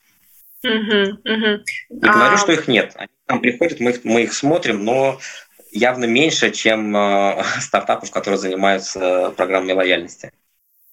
[0.64, 1.58] Uh-huh, uh-huh.
[1.90, 2.36] Не говорю, а...
[2.38, 2.92] что их нет.
[2.96, 5.18] Они к нам приходят, мы их, мы их смотрим, но
[5.70, 10.32] явно меньше, чем э, стартапов, которые занимаются программой лояльности.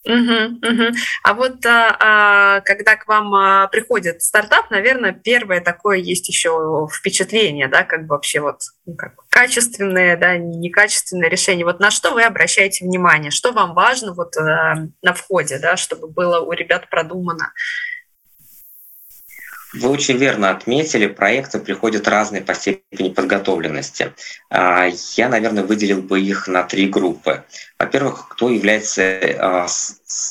[0.06, 0.96] Угу, угу.
[1.24, 6.90] А вот а, а, когда к вам а, приходит стартап, наверное, первое такое есть еще
[6.92, 11.66] впечатление, да, как бы вообще вот ну, как, качественное, да, некачественное решение.
[11.66, 16.10] Вот на что вы обращаете внимание, что вам важно вот а, на входе, да, чтобы
[16.10, 17.54] было у ребят продумано?
[19.74, 24.14] Вы очень верно отметили, проекты приходят разные по степени подготовленности.
[24.50, 27.44] А, я, наверное, выделил бы их на три группы.
[27.80, 29.68] Во-первых, кто является а,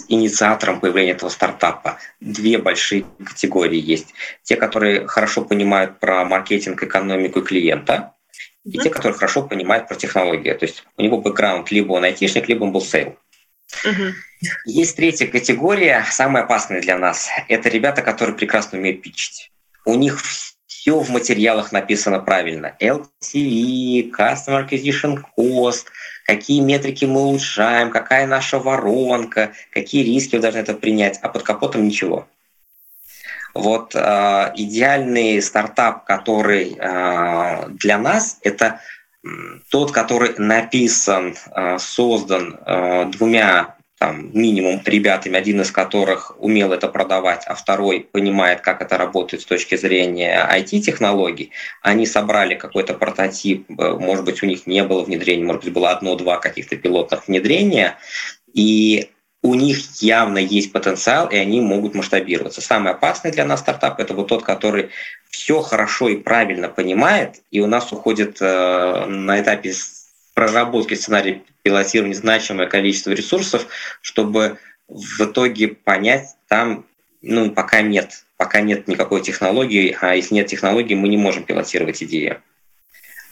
[0.08, 1.98] инициатором появления этого стартапа?
[2.20, 4.14] Две большие категории есть.
[4.44, 8.14] Те, которые хорошо понимают про маркетинг, экономику клиента,
[8.64, 10.52] и те, которые хорошо понимают про технологии.
[10.52, 13.18] То есть у него бэкграунд либо он айтишник, либо он был sale.
[13.84, 14.12] Угу.
[14.66, 17.28] Есть третья категория, самая опасная для нас.
[17.48, 19.50] Это ребята, которые прекрасно умеют питчить.
[19.84, 20.20] У них
[20.82, 22.76] все в материалах написано правильно.
[22.80, 25.86] LTV, Customer Acquisition Cost,
[26.26, 31.42] какие метрики мы улучшаем, какая наша воронка, какие риски вы должны это принять, а под
[31.42, 32.26] капотом ничего.
[33.54, 38.80] Вот э, идеальный стартап, который э, для нас, это
[39.70, 46.88] тот, который написан, э, создан э, двумя там, минимум ребятами, один из которых умел это
[46.88, 53.70] продавать, а второй понимает, как это работает с точки зрения IT-технологий, они собрали какой-то прототип,
[53.70, 57.96] э, может быть, у них не было внедрения, может быть, было одно-два каких-то пилотных внедрения,
[58.52, 59.10] и
[59.42, 62.60] у них явно есть потенциал, и они могут масштабироваться.
[62.60, 64.90] Самый опасный для нас стартап– это вот тот, который
[65.30, 69.72] все хорошо и правильно понимает, и у нас уходит э, на этапе
[70.34, 73.66] проработки сценария пилотирования значимое количество ресурсов,
[74.00, 76.86] чтобы в итоге понять, там
[77.20, 82.02] ну, пока нет, пока нет никакой технологии, а если нет технологии, мы не можем пилотировать
[82.02, 82.42] идею.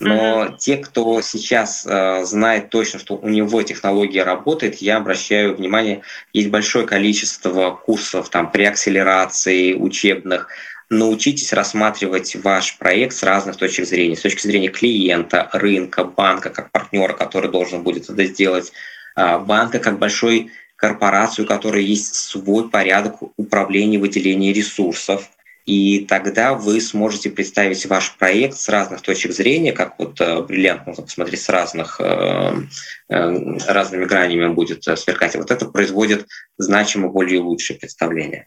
[0.01, 0.57] Но mm-hmm.
[0.57, 6.01] те, кто сейчас э, знает точно, что у него технология работает, я обращаю внимание,
[6.33, 10.49] есть большое количество курсов там при акселерации учебных.
[10.89, 16.73] Научитесь рассматривать ваш проект с разных точек зрения, с точки зрения клиента, рынка, банка как
[16.73, 18.73] партнера, который должен будет это сделать,
[19.17, 25.29] э, банка как большой корпорацию, у которой есть свой порядок управления выделения ресурсов,
[25.67, 30.87] и тогда вы сможете представить ваш проект с разных точек зрения, как вот э, бриллиант
[30.87, 32.53] можно посмотреть с разных, э,
[33.09, 35.37] э, разными гранями будет сверкать.
[35.37, 36.27] вот это производит
[36.59, 38.47] значимо более лучшее представление.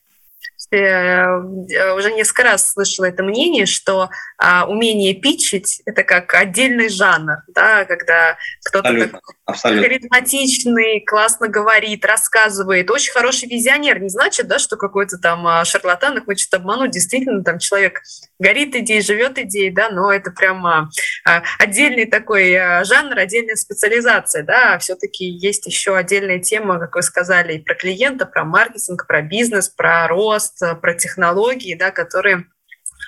[0.74, 7.44] Э, уже несколько раз слышала это мнение, что а, умение питчить— это как отдельный жанр,
[7.48, 9.84] да, когда кто-то абсолютно, абсолютно.
[9.84, 14.00] харизматичный, классно говорит, рассказывает, очень хороший визионер.
[14.00, 16.92] Не значит, да, что какой-то там а, шарлатан их хочет обмануть.
[16.92, 18.02] Действительно, там человек
[18.40, 20.90] горит идеей, живет идеей, да, но это прямо
[21.26, 24.80] а, отдельный такой а, жанр, отдельная специализация, да.
[24.80, 29.70] Все-таки есть еще отдельная тема, как вы сказали, и про клиента, про маркетинг, про бизнес,
[29.70, 32.46] про рост, про технологии, да, которые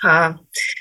[0.04, 0.36] а,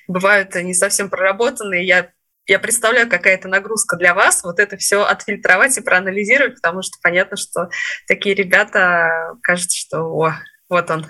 [0.07, 1.85] бывают не совсем проработанные.
[1.85, 2.11] Я
[2.47, 6.97] я представляю, какая это нагрузка для вас, вот это все отфильтровать и проанализировать, потому что
[7.01, 7.69] понятно, что
[8.07, 10.33] такие ребята, кажется, что о,
[10.69, 11.07] вот он.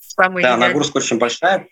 [0.00, 0.68] Самый да, идеальный.
[0.68, 1.66] нагрузка очень большая,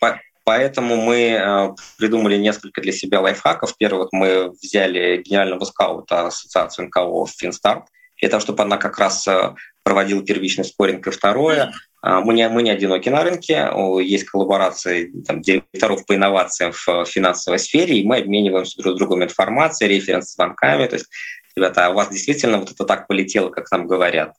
[0.44, 3.76] поэтому мы э, придумали несколько для себя лайфхаков.
[3.76, 7.84] Первый, вот мы взяли гениального скаута ассоциации НКО Финстарт,
[8.18, 11.06] для того, чтобы она как раз э, проводила первичный скоринг.
[11.06, 11.72] И второе,
[12.02, 13.70] мы не, мы не одиноки на рынке,
[14.02, 19.22] есть коллаборации там, директоров по инновациям в финансовой сфере, и мы обмениваемся друг с другом
[19.22, 20.86] информацией, референс-звонками.
[20.88, 21.06] То есть,
[21.54, 24.34] ребята, а у вас действительно вот это так полетело, как нам говорят?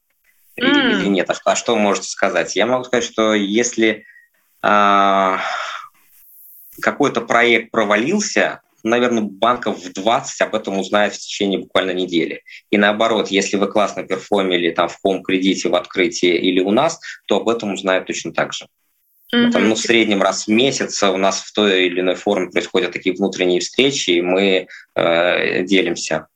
[0.60, 0.92] Mm.
[0.92, 1.30] Или, нет?
[1.30, 2.56] А что, а что можете сказать?
[2.56, 4.06] Я могу сказать, что если
[4.62, 5.40] а,
[6.82, 12.44] какой-то проект провалился, наверное, банков в 20 об этом узнают в течение буквально недели.
[12.70, 17.38] И наоборот, если вы классно перформили там в хом-кредите, в открытии или у нас, то
[17.38, 18.68] об этом узнают точно так же.
[19.34, 19.52] Mm-hmm.
[19.52, 22.92] Там, ну, в среднем раз в месяц у нас в той или иной форме происходят
[22.92, 26.28] такие внутренние встречи, и мы э, делимся,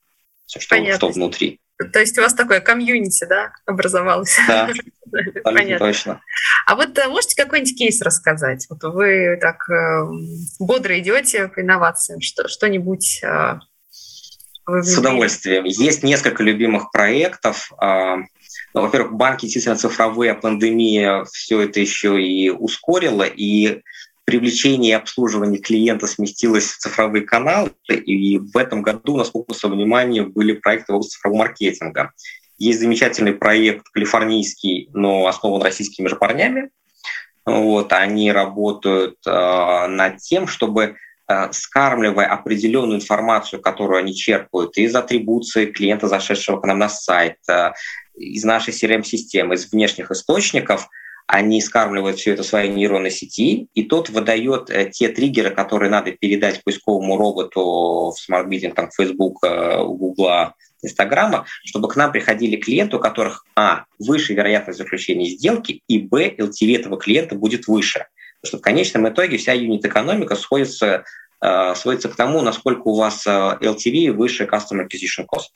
[0.47, 1.59] что, что внутри.
[1.77, 4.35] То есть у вас такое комьюнити, да, образовалось?
[4.47, 4.69] Да,
[5.43, 5.77] Понятно.
[5.77, 6.21] точно.
[6.65, 8.65] А вот э, можете какой-нибудь кейс рассказать?
[8.69, 10.07] Вот вы так э,
[10.59, 13.59] бодро идете по инновациям, что, что-нибудь э,
[14.67, 15.65] С удовольствием.
[15.65, 17.71] Есть несколько любимых проектов.
[17.81, 18.17] Э,
[18.73, 23.81] ну, во-первых, банки действительно цифровые, а пандемия все это еще и ускорила, и
[24.27, 29.71] привлечение и обслуживание клиента сместилось в цифровые каналы, и в этом году у нас фокусом
[29.71, 32.11] внимания были проекты в области цифрового маркетинга.
[32.57, 36.71] Есть замечательный проект калифорнийский, но основан российскими же парнями.
[37.45, 40.97] Вот, они работают э, над тем, чтобы
[41.29, 47.37] э, скармливая определенную информацию, которую они черпают из атрибуции клиента, зашедшего к нам на сайт,
[47.49, 47.71] э,
[48.17, 50.89] из нашей CRM-системы, из внешних источников–
[51.27, 56.13] они скармливают все это своей нейронной сети, и тот выдает э, те триггеры, которые надо
[56.13, 62.55] передать поисковому роботу в smart bidding, там, Facebook, э, Google, Instagram'а, чтобы к нам приходили
[62.55, 68.07] клиенты, у которых, а, выше вероятность заключения сделки, и, б, LTV этого клиента будет выше.
[68.41, 71.03] Потому что в конечном итоге вся юнит-экономика сходится,
[71.41, 75.49] э, сводится к тому, насколько у вас LTV выше Customer Acquisition Cost.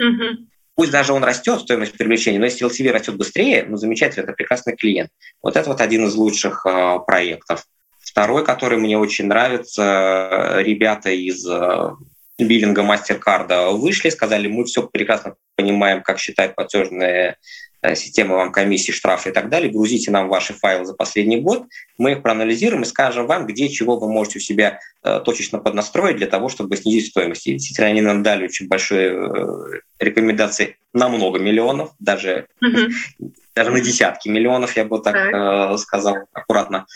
[0.00, 0.46] Mm-hmm.
[0.80, 4.74] Пусть даже он растет, стоимость привлечения, но если LTV растет быстрее, ну, замечательно, это прекрасный
[4.74, 5.10] клиент.
[5.42, 7.66] Вот это вот один из лучших э, проектов.
[7.98, 11.90] Второй, который мне очень нравится, ребята из э,
[12.38, 17.36] биллинга MasterCard вышли, сказали, мы все прекрасно понимаем, как считать платежные
[17.82, 21.64] Э, системы вам комиссии, штрафы и так далее, грузите нам ваши файлы за последний год,
[21.96, 26.18] мы их проанализируем и скажем вам, где чего вы можете у себя э, точечно поднастроить
[26.18, 27.46] для того, чтобы снизить стоимость.
[27.46, 32.90] И действительно, они нам дали очень большие э, рекомендации на много миллионов, даже, mm-hmm.
[33.54, 35.78] даже на десятки миллионов, я бы так mm-hmm.
[35.78, 36.86] сказал аккуратно.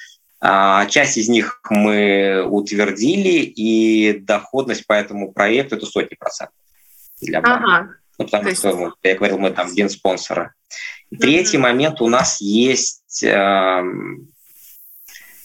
[0.41, 6.55] А, часть из них мы утвердили, и доходность по этому проекту– это сотни процентов
[7.23, 7.65] для банка.
[7.65, 7.89] Ага.
[8.19, 8.61] Ну, потому есть...
[8.61, 10.53] что, я говорил, мы там генспонсоры.
[11.19, 11.61] Третий mm-hmm.
[11.61, 13.83] момент у нас есть э,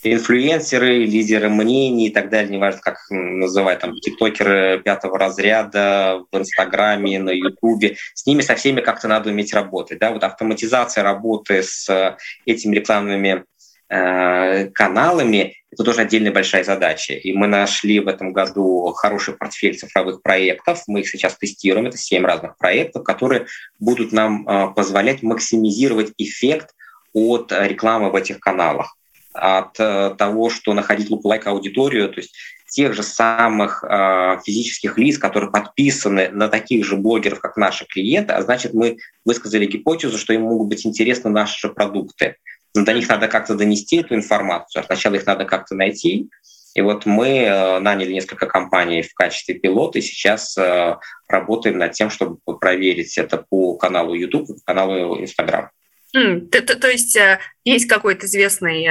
[0.03, 7.19] инфлюенсеры, лидеры мнений и так далее, неважно, как называть, там, тиктокеры пятого разряда в Инстаграме,
[7.19, 7.97] на Ютубе.
[8.13, 9.99] С ними со всеми как-то надо уметь работать.
[9.99, 10.11] Да?
[10.11, 13.43] Вот автоматизация работы с этими рекламными э,
[13.89, 17.13] каналами– это тоже отдельная большая задача.
[17.13, 20.83] И мы нашли в этом году хороший портфель цифровых проектов.
[20.87, 21.87] Мы их сейчас тестируем.
[21.87, 23.45] Это семь разных проектов, которые
[23.77, 26.73] будут нам э, позволять максимизировать эффект
[27.13, 28.95] от рекламы в этих каналах.
[29.33, 32.33] От э, того, что находить лук-лайк аудиторию, то есть
[32.67, 38.33] тех же самых э, физических лиц, которые подписаны на таких же блогеров, как наши клиенты,
[38.33, 42.37] а значит, мы высказали гипотезу, что им могут быть интересны наши же продукты.
[42.75, 44.83] Но до них надо как-то донести эту информацию.
[44.83, 46.29] Сначала их надо как-то найти.
[46.75, 51.93] И вот мы э, наняли несколько компаний в качестве пилота, и сейчас э, работаем над
[51.93, 55.69] тем, чтобы проверить это по каналу YouTube и по каналу Instagram.
[56.15, 58.87] Mm, то, то, то есть э, есть какой-то известный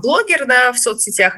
[0.00, 1.36] блогер да, в соцсетях,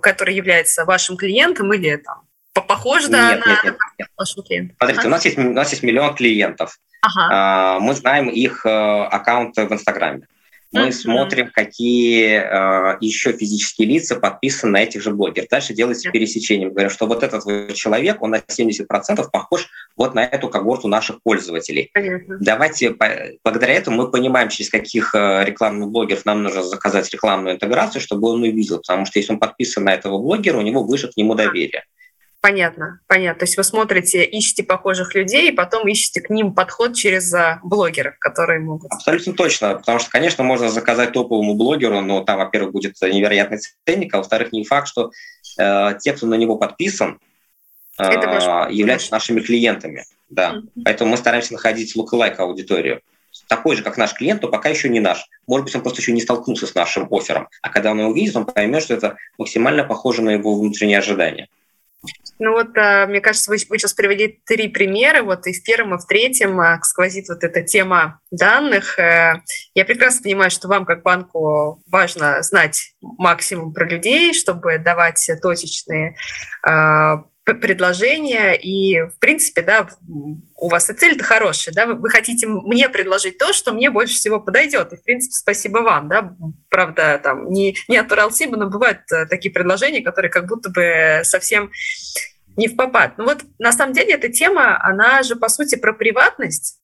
[0.00, 2.22] который является вашим клиентом или там
[2.52, 4.08] похож да, нет, на нет, нет, нет.
[4.16, 4.74] вашего клиента?
[4.78, 5.06] Смотрите, а?
[5.06, 6.78] у, нас есть, у нас есть миллион клиентов.
[7.02, 7.28] Ага.
[7.30, 10.26] А, мы знаем их аккаунты в Инстаграме
[10.72, 10.92] мы mm-hmm.
[10.92, 15.48] смотрим, какие э, еще физические лица подписаны на этих же блогеров.
[15.48, 16.12] Дальше делается mm-hmm.
[16.12, 16.68] пересечение.
[16.68, 20.88] Мы говорим, что вот этот вот человек, он на 70% похож вот на эту когорту
[20.88, 21.90] наших пользователей.
[21.96, 22.38] Mm-hmm.
[22.40, 23.08] Давайте, по,
[23.44, 28.28] благодаря этому мы понимаем, через каких э, рекламных блогеров нам нужно заказать рекламную интеграцию, чтобы
[28.28, 28.78] он увидел.
[28.78, 31.84] Потому что если он подписан на этого блогера, у него выше к нему доверие.
[32.46, 33.40] Понятно, понятно.
[33.40, 37.58] То есть вы смотрите, ищете похожих людей, и потом ищете к ним подход через а,
[37.64, 38.92] блогеров, которые могут.
[38.92, 44.14] Абсолютно точно, потому что, конечно, можно заказать топовому блогеру, но там, во-первых, будет невероятный ценник,
[44.14, 45.10] а во-вторых, не факт, что
[45.58, 47.18] э, те, кто на него подписан,
[47.98, 48.04] э,
[48.70, 50.04] являются нашими клиентами.
[50.30, 50.52] Да.
[50.52, 50.82] Mm-hmm.
[50.84, 53.00] Поэтому мы стараемся находить lookalike аудиторию
[53.48, 55.26] такой же, как наш клиент, но пока еще не наш.
[55.48, 57.48] Может быть, он просто еще не столкнулся с нашим оффером.
[57.60, 61.48] А когда он его увидит, он поймет, что это максимально похоже на его внутренние ожидания.
[62.38, 65.98] Ну вот, а, мне кажется, вы, сейчас привели три примера, вот и в первом, и
[65.98, 68.98] в третьем а, сквозит вот эта тема данных.
[68.98, 69.42] Э,
[69.74, 76.16] я прекрасно понимаю, что вам как банку важно знать максимум про людей, чтобы давать точечные
[77.54, 79.88] предложения, и, в принципе, да,
[80.56, 84.14] у вас и цель-то хорошая, да, вы, вы хотите мне предложить то, что мне больше
[84.14, 86.34] всего подойдет, и, в принципе, спасибо вам, да,
[86.68, 91.20] правда, там, не, не от Уралсиба, но бывают э, такие предложения, которые как будто бы
[91.22, 91.70] совсем
[92.56, 93.18] не в попад.
[93.18, 96.80] Ну вот, на самом деле, эта тема, она же, по сути, про приватность,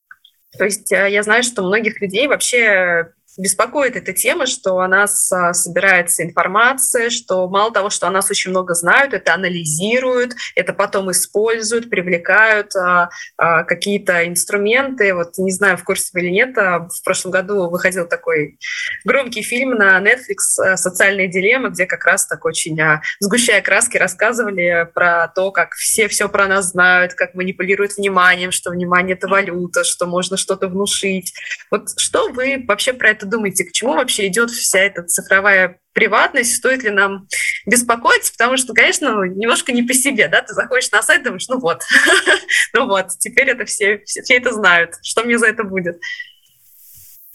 [0.56, 5.32] то есть э, я знаю, что многих людей вообще беспокоит эта тема, что о нас
[5.32, 10.72] а, собирается информация, что мало того, что о нас очень много знают, это анализируют, это
[10.72, 15.14] потом используют, привлекают а, а, какие-то инструменты.
[15.14, 18.58] Вот не знаю, в курсе вы или нет, в прошлом году выходил такой
[19.04, 22.78] громкий фильм на Netflix «Социальные дилеммы», где как раз так очень,
[23.20, 28.70] сгущая краски, рассказывали про то, как все все про нас знают, как манипулируют вниманием, что
[28.70, 31.32] внимание— это валюта, что можно что-то внушить.
[31.70, 35.78] Вот что вы вообще про это это думаете, к чему вообще идет вся эта цифровая
[35.92, 37.28] приватность, стоит ли нам
[37.66, 41.48] беспокоиться, потому что, конечно, ну, немножко не по себе, да, ты заходишь на сайт, думаешь,
[41.48, 41.82] ну вот,
[42.74, 46.00] ну вот, теперь это все, все, все это знают, что мне за это будет.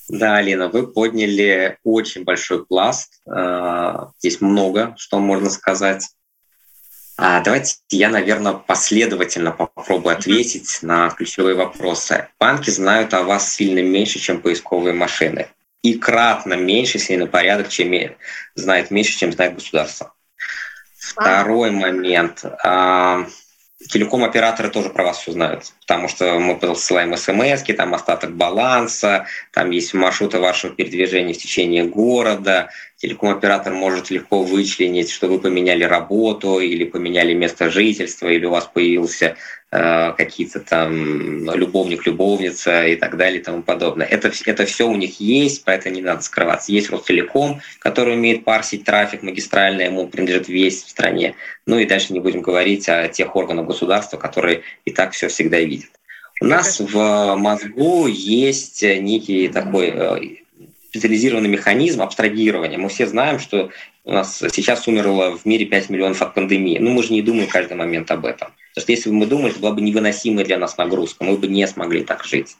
[0.09, 3.19] Да, Алина, вы подняли очень большой пласт.
[3.29, 6.07] А, здесь много, что можно сказать.
[7.17, 12.29] А, давайте я, наверное, последовательно попробую ответить на ключевые вопросы.
[12.39, 15.49] Банки знают о вас сильно меньше, чем поисковые машины
[15.81, 17.93] и кратно меньше, если на порядок, чем
[18.55, 20.13] знает меньше, чем знает государство.
[20.97, 22.43] Второй момент.
[22.63, 23.25] А,
[23.87, 29.71] телеком-операторы тоже про вас все знают, потому что мы посылаем смс, там остаток баланса, там
[29.71, 32.69] есть маршруты вашего передвижения в течение города.
[32.97, 38.65] Телеком-оператор может легко вычленить, что вы поменяли работу или поменяли место жительства, или у вас
[38.65, 39.37] появился
[40.17, 44.05] какие-то там любовник, любовница и так далее и тому подобное.
[44.05, 46.71] Это, это все у них есть, поэтому не надо скрываться.
[46.71, 51.35] Есть Ростелеком, который умеет парсить трафик магистральный, ему принадлежит весь в стране.
[51.65, 55.59] Ну и дальше не будем говорить о тех органах государства, которые и так все всегда
[55.59, 55.89] видят.
[56.39, 60.19] У нас в мозгу есть некий такой э,
[60.89, 62.77] специализированный механизм абстрагирования.
[62.77, 63.71] Мы все знаем, что
[64.03, 66.77] у нас сейчас умерло в мире 5 миллионов от пандемии.
[66.77, 68.49] Но мы же не думаем каждый момент об этом.
[68.77, 71.47] Потому что если бы мы думали, это была бы невыносимая для нас нагрузка, мы бы
[71.47, 72.57] не смогли так жить.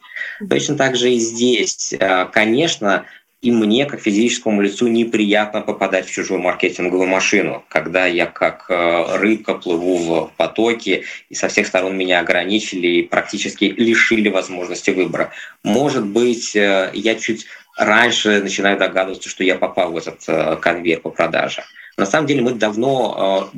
[0.49, 1.93] Точно так же и здесь.
[1.99, 3.05] А, конечно,
[3.43, 9.18] и мне, как физическому лицу, неприятно попадать в чужую маркетинговую машину, когда я как э,
[9.18, 15.30] рыбка плыву в потоке, и со всех сторон меня ограничили и практически лишили возможности выбора.
[15.63, 17.45] Может быть, э, я чуть
[17.78, 21.63] раньше начинаю догадываться, что я попал в этот э, конвейер по продаже.
[21.95, 23.51] На самом деле мы давно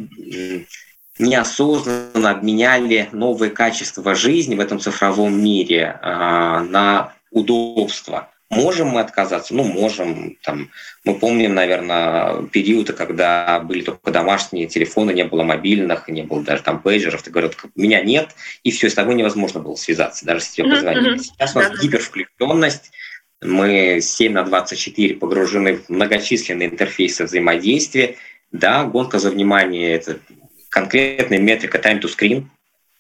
[1.20, 8.30] неосознанно обменяли новые качества жизни в этом цифровом мире на удобство.
[8.50, 9.54] Можем мы отказаться?
[9.54, 10.36] Ну, можем.
[10.42, 10.72] Там,
[11.04, 16.64] мы помним, наверное, периоды, когда были только домашние телефоны, не было мобильных, не было даже
[16.64, 17.22] там пейджеров.
[17.22, 18.30] Ты говоришь, меня нет,
[18.64, 21.18] и все, с тобой невозможно было связаться, даже если тебе позвонили.
[21.20, 22.92] Сейчас у нас гипервключенность,
[23.42, 28.16] мы 7 на 24 погружены в многочисленные интерфейсы взаимодействия.
[28.52, 30.18] Да, гонка за внимание– это
[30.70, 32.46] конкретная метрика time to screen–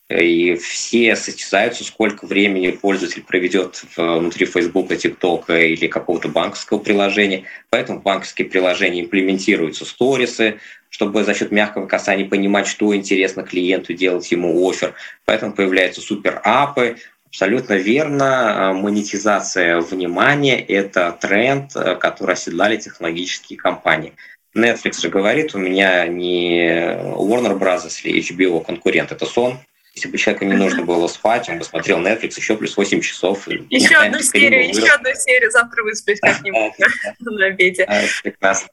[0.09, 7.43] и все состязаются, сколько времени пользователь проведет внутри Facebook, TikTok или какого-то банковского приложения.
[7.69, 10.59] Поэтому банковские приложения имплементируются сторисы,
[10.89, 14.95] чтобы за счет мягкого касания понимать, что интересно клиенту, делать ему офер.
[15.25, 16.97] Поэтому появляются супер-апы,
[17.27, 18.73] Абсолютно верно.
[18.73, 24.15] Монетизация внимания– это тренд, который оседлали технологические компании.
[24.55, 27.89] Netflix же говорит, у меня не Warner Bros.
[28.03, 29.59] или HBO конкурент, это сон.
[29.95, 33.47] Если бы человеку не нужно было спать, он бы смотрел Netflix еще плюс 8 часов.
[33.47, 36.73] Еще одну серию, еще одну серию завтра высплюсь как-нибудь
[37.19, 37.87] на обеде.
[38.23, 38.69] Прекрасно.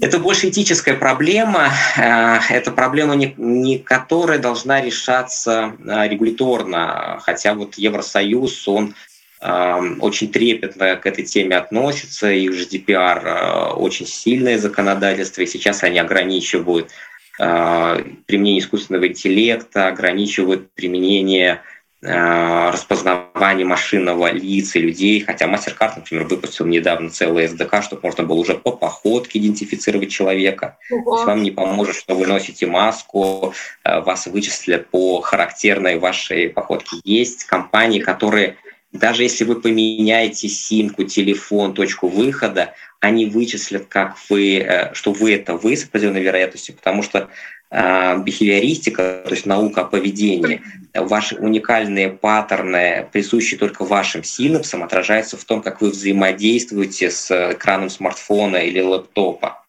[0.00, 1.70] Это больше этическая проблема.
[1.96, 7.20] Э, это проблема, не, не которая должна решаться э, регуляторно.
[7.22, 8.94] Хотя вот Евросоюз, он
[9.40, 12.30] очень трепетно к этой теме относится.
[12.30, 16.90] Их GDPR э, очень сильное законодательство, и сейчас они ограничивают
[17.38, 21.62] применение искусственного интеллекта, ограничивают применение
[22.00, 28.38] Э, распознавание машинного лица людей, хотя MasterCard, например, выпустил недавно целый SDK, чтобы можно было
[28.38, 30.78] уже по походке идентифицировать человека.
[30.92, 31.10] Ого.
[31.10, 36.48] То есть вам не поможет, что вы носите маску, э, вас вычислят по характерной вашей
[36.50, 36.98] походке.
[37.02, 38.58] Есть компании, которые
[38.92, 45.34] даже если вы поменяете симку, телефон, точку выхода, они вычислят, как вы, э, что вы
[45.34, 47.28] это вы с определенной вероятностью, потому что
[47.70, 50.62] а, бихевиористика, то есть наука о поведении,
[50.94, 57.90] ваши уникальные паттерны, присущие только вашим синапсам, отражаются в том, как вы взаимодействуете с экраном
[57.90, 59.62] смартфона или лэптопа.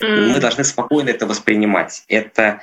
[0.00, 0.28] Mm.
[0.28, 2.04] Мы должны спокойно это воспринимать.
[2.06, 2.60] Это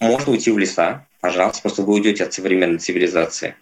[0.00, 3.54] можно уйти в леса, пожалуйста, просто вы уйдете от современной цивилизации.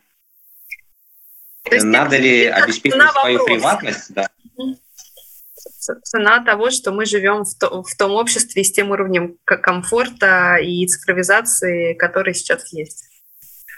[1.70, 3.46] Надо ли обеспечить свою вопрос.
[3.46, 4.14] приватность?
[4.14, 4.28] Да
[6.02, 10.86] цена того, что мы живем в, то, в том обществе с тем уровнем комфорта и
[10.86, 13.04] цифровизации, который сейчас есть.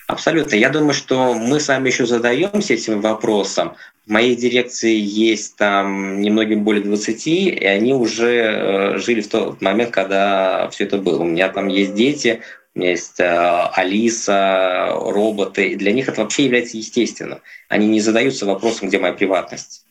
[0.07, 0.55] Абсолютно.
[0.55, 3.75] Я думаю, что мы с вами еще задаемся этим вопросом.
[4.07, 9.61] В моей дирекции есть там немногим более 20, и они уже э, жили в тот
[9.61, 11.23] момент, когда все это было.
[11.23, 12.41] У меня там есть дети,
[12.85, 15.77] есть э, Алиса, роботы.
[15.77, 17.41] Для них это вообще является естественным.
[17.69, 19.86] Они не задаются вопросом, где моя приватность.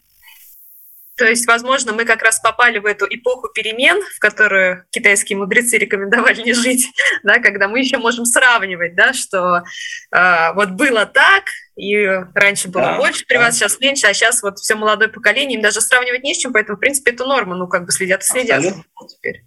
[1.18, 5.78] То есть, возможно, мы как раз попали в эту эпоху перемен, в которую китайские мудрецы
[5.78, 6.88] рекомендовали не жить,
[7.24, 9.64] да, когда мы еще можем сравнивать, да, что
[10.12, 11.46] э, вот было так,
[11.78, 13.44] и раньше было да, больше при да.
[13.44, 16.52] вас, сейчас меньше, а сейчас вот все молодое поколение, им даже сравнивать не с чем,
[16.52, 18.58] поэтому, в принципе, это норма, ну, как бы следят и следят.
[18.58, 18.84] Абсолютно,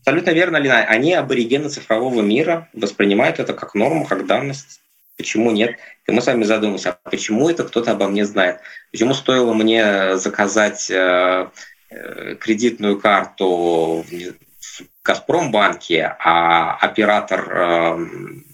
[0.00, 0.84] Абсолютно верно, Лина.
[0.84, 4.80] Они аборигены цифрового мира, воспринимают это как норму, как данность.
[5.18, 5.76] Почему нет?
[6.06, 8.60] И мы с вами задумаемся, а почему это кто-то обо мне знает?
[8.92, 11.48] Почему стоило мне заказать э,
[11.90, 18.06] э, кредитную карту в Газпромбанке, а оператор э,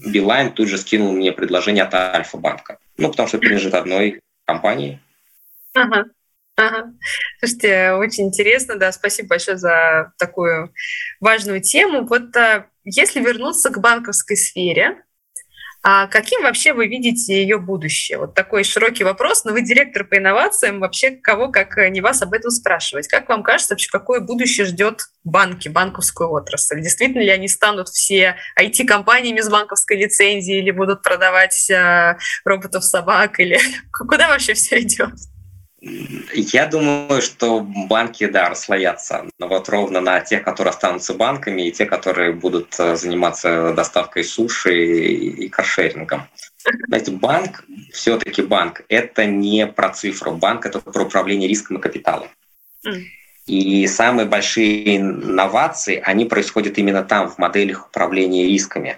[0.06, 2.78] Билайн тут же скинул мне предложение от Альфа-банка?
[2.96, 5.00] Ну, потому что это принадлежит одной компании.
[5.74, 6.06] Ага.
[6.56, 6.94] Ага.
[7.40, 10.72] Слушайте, очень интересно, да, спасибо большое за такую
[11.20, 12.06] важную тему.
[12.06, 12.34] Вот
[12.84, 15.02] если вернуться к банковской сфере,
[15.86, 18.16] а каким вообще вы видите ее будущее?
[18.16, 22.32] Вот такой широкий вопрос, но вы директор по инновациям, вообще кого, как не вас, об
[22.32, 23.06] этом спрашивать.
[23.06, 26.80] Как вам кажется, вообще какое будущее ждет банки, банковскую отрасль?
[26.80, 32.16] Действительно ли они станут все IT-компаниями с банковской лицензией или будут продавать э,
[32.46, 33.38] роботов-собак?
[33.40, 33.58] Или
[33.92, 35.12] куда вообще все идет?
[36.32, 39.26] Я думаю, что банки, да, расслоятся.
[39.38, 44.24] Но вот ровно на тех, которые останутся банками, и те, которые будут э, заниматься доставкой
[44.24, 46.22] суши и каршерингом.
[46.88, 50.32] Знаете, банк, все-таки банк, это не про цифру.
[50.32, 52.28] Банк— это про управление риском и капиталом.
[53.46, 58.96] И самые большие инновации, они происходят именно там, в моделях управления рисками.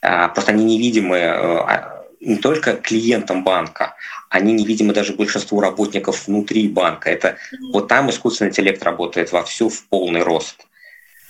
[0.00, 3.94] А, просто они невидимы э, а, не только клиентам банка,
[4.28, 7.10] они невидимы даже большинству работников внутри банка.
[7.10, 7.72] Это mm-hmm.
[7.72, 10.66] вот там искусственный интеллект работает вовсю в полный рост.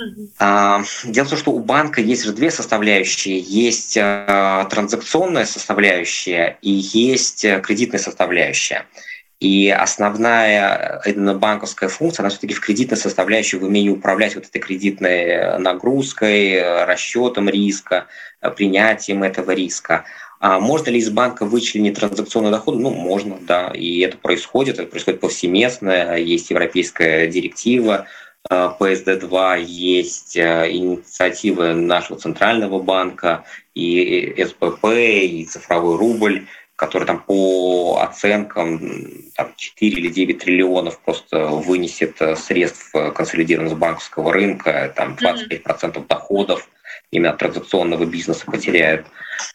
[0.00, 0.28] Mm-hmm.
[0.38, 3.38] А, дело в том, что у банка есть же две составляющие.
[3.38, 8.86] Есть а, транзакционная составляющая и есть а, кредитная составляющая.
[9.40, 14.60] И основная именно банковская функция, она все-таки в кредитной составляющей, в умении управлять вот этой
[14.60, 18.06] кредитной нагрузкой, расчетом риска,
[18.56, 20.04] принятием этого риска.
[20.46, 22.78] А можно ли из банка вычленить транзакционный доход?
[22.78, 28.06] Ну, можно, да, и это происходит, это происходит повсеместно, есть европейская директива,
[28.52, 37.22] PSD2, э, есть э, инициативы нашего центрального банка, и СПП, и цифровой рубль, который там
[37.22, 38.80] по оценкам
[39.36, 46.68] там, 4 или 9 триллионов просто вынесет э, средств консолидированного банковского рынка, там 25% доходов
[47.10, 49.06] именно транзакционного бизнеса потеряют.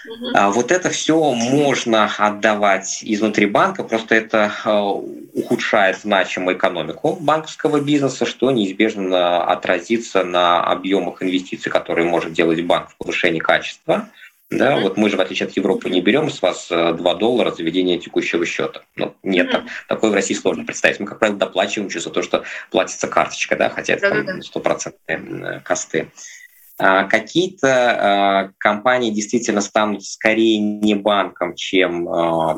[0.06, 0.32] Угу.
[0.34, 7.80] А вот это все можно отдавать изнутри банка, просто это а, ухудшает значимо экономику банковского
[7.80, 14.10] бизнеса, что неизбежно отразится на объемах инвестиций, которые может делать банк в повышении качества
[14.50, 14.82] Да, mm-hmm.
[14.82, 17.64] вот мы же, в отличие от Европы, не берем с вас 2 э, доллара за
[17.64, 18.82] ведение текущего счета.
[18.96, 19.68] Ну, нет, mm-hmm.
[19.88, 21.00] такое в России сложно представить.
[21.00, 26.10] Мы, как правило, доплачиваем за то, что платится карточка, да, хотя это там стопроцентные косты.
[26.12, 26.39] А,
[26.80, 32.58] какие-то а, компании действительно станут скорее не банком, чем а,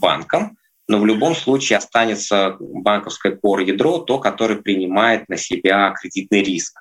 [0.00, 0.56] банком,
[0.86, 6.80] но в любом случае останется банковское core-ядро, то, которое принимает на себя кредитный риск.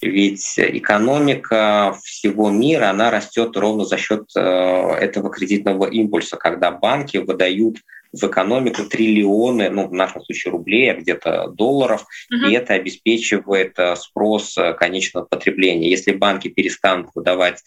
[0.00, 7.78] Ведь экономика всего мира, она растет ровно за счет этого кредитного импульса, когда банки выдают
[8.20, 12.48] в экономику триллионы, ну, в нашем случае рублей, а где-то долларов, uh-huh.
[12.48, 15.90] и это обеспечивает э, спрос э, конечного потребления.
[15.90, 17.62] Если банки перестанут выдавать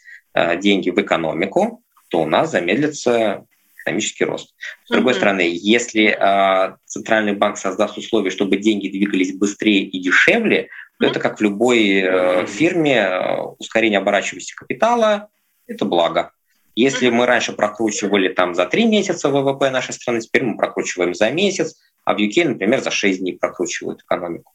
[0.61, 3.47] деньги в экономику, то у нас замедлится
[3.81, 4.53] экономический рост.
[4.85, 5.17] С другой uh-huh.
[5.17, 10.69] стороны, если э, центральный банк создаст условия, чтобы деньги двигались быстрее и дешевле,
[10.99, 15.29] то это как в любой э, фирме э, ускорение оборачиваемости капитала–
[15.67, 16.31] это благо.
[16.77, 21.31] Если мы раньше прокручивали там за три месяца ВВП нашей страны, теперь мы прокручиваем за
[21.31, 21.75] месяц,
[22.05, 24.53] а в UK, например, за шесть дней прокручивают экономику.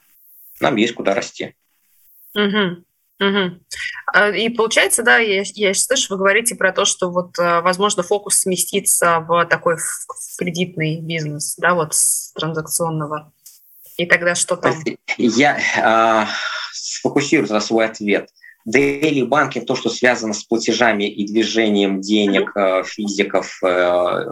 [0.60, 1.56] Нам есть куда расти.
[2.36, 2.84] Угу.
[3.18, 4.36] Угу.
[4.36, 8.38] И получается, да, я, я слышу, вы говорите про то, что вот, э, возможно, фокус
[8.38, 13.32] сместится в такой в кредитный бизнес, да, вот с транзакционного.
[13.96, 14.76] И тогда что там?
[15.18, 16.26] Я э,
[16.72, 18.28] сфокусирую на свой ответ.
[18.68, 24.24] Daily банкинг, то, что связано с платежами и движением денег э, физиков э,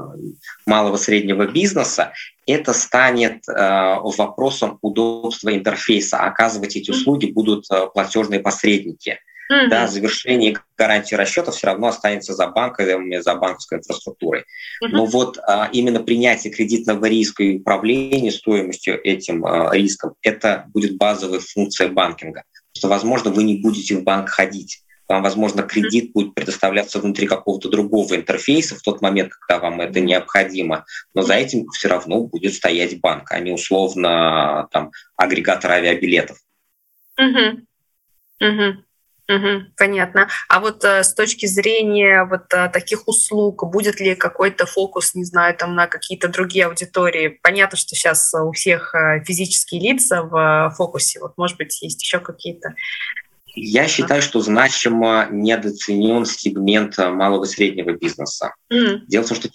[0.67, 2.13] малого среднего бизнеса,
[2.47, 6.19] это станет э, вопросом удобства интерфейса.
[6.19, 9.19] Оказывать эти услуги будут платежные посредники.
[9.51, 9.69] Mm-hmm.
[9.69, 14.43] Да, завершение гарантии расчета все равно останется за банками, за банковской инфраструктурой.
[14.43, 14.89] Mm-hmm.
[14.93, 20.97] Но вот а, именно принятие кредитного риска и управление стоимостью этим а, риском, это будет
[20.97, 22.45] базовая функция банкинга.
[22.77, 24.85] Что, возможно, вы не будете в банк ходить.
[25.11, 29.99] Вам, возможно, кредит будет предоставляться внутри какого-то другого интерфейса в тот момент, когда вам это
[29.99, 30.85] необходимо.
[31.15, 36.39] Но за этим все равно будет стоять банк, а не условно там, агрегатор авиабилетов.
[37.19, 37.67] Угу.
[38.41, 38.85] Угу.
[39.31, 40.29] Угу, понятно.
[40.49, 45.25] А вот э, с точки зрения вот э, таких услуг, будет ли какой-то фокус, не
[45.25, 47.39] знаю, там на какие-то другие аудитории?
[47.41, 51.21] Понятно, что сейчас у всех э, физические лица в э, фокусе.
[51.21, 52.75] Вот, может быть, есть еще какие-то
[53.57, 58.55] я считаю, что значимо недооценен сегмент э, малого и среднего бизнеса.
[58.73, 59.01] Mm.
[59.09, 59.49] Дело в том, что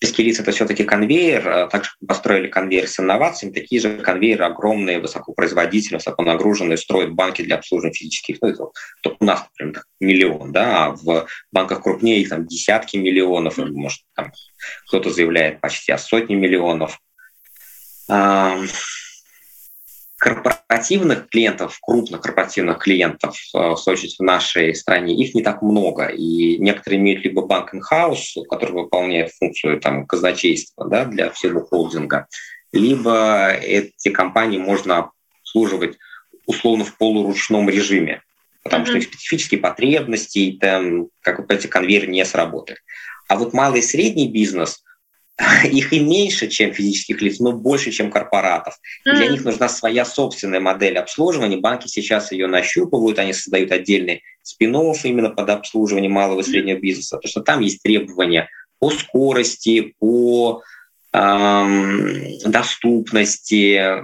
[0.00, 5.98] Пескелиц— это все-таки конвейер, а также построили конвейер с инновациями, такие же конвейеры огромные, высокопроизводительные,
[5.98, 8.64] высоконагруженные, строят банки для обслуживания физических, ну, это,
[9.02, 14.32] только у нас, например, миллион, да, а в банках крупнее там десятки миллионов, может, там
[14.86, 16.98] кто-то заявляет почти о сотне миллионов
[20.20, 25.62] корпоративных клиентов, крупных корпоративных клиентов, э, в свою очередь, в нашей стране, их не так
[25.62, 26.06] много.
[26.08, 32.28] И некоторые имеют либо банк in-house, который выполняет функцию там, казначейства да, для всего холдинга,
[32.70, 35.10] либо эти компании можно
[35.42, 35.96] обслуживать
[36.44, 38.22] условно в полуручном режиме,
[38.62, 38.88] потому mm-hmm.
[38.88, 42.80] что их специфические потребности, там, как эти конвейеры не сработают.
[43.26, 44.84] А вот малый и средний бизнес–
[45.64, 48.74] их и меньше, чем физических лиц, но больше, чем корпоратов.
[48.74, 49.14] Mm-hmm.
[49.14, 51.56] Для них нужна своя собственная модель обслуживания.
[51.56, 57.16] Банки сейчас ее нащупывают, они создают отдельные спин именно под обслуживание малого и среднего бизнеса,
[57.16, 60.62] потому что там есть требования по скорости, по
[61.12, 64.02] эм, доступности,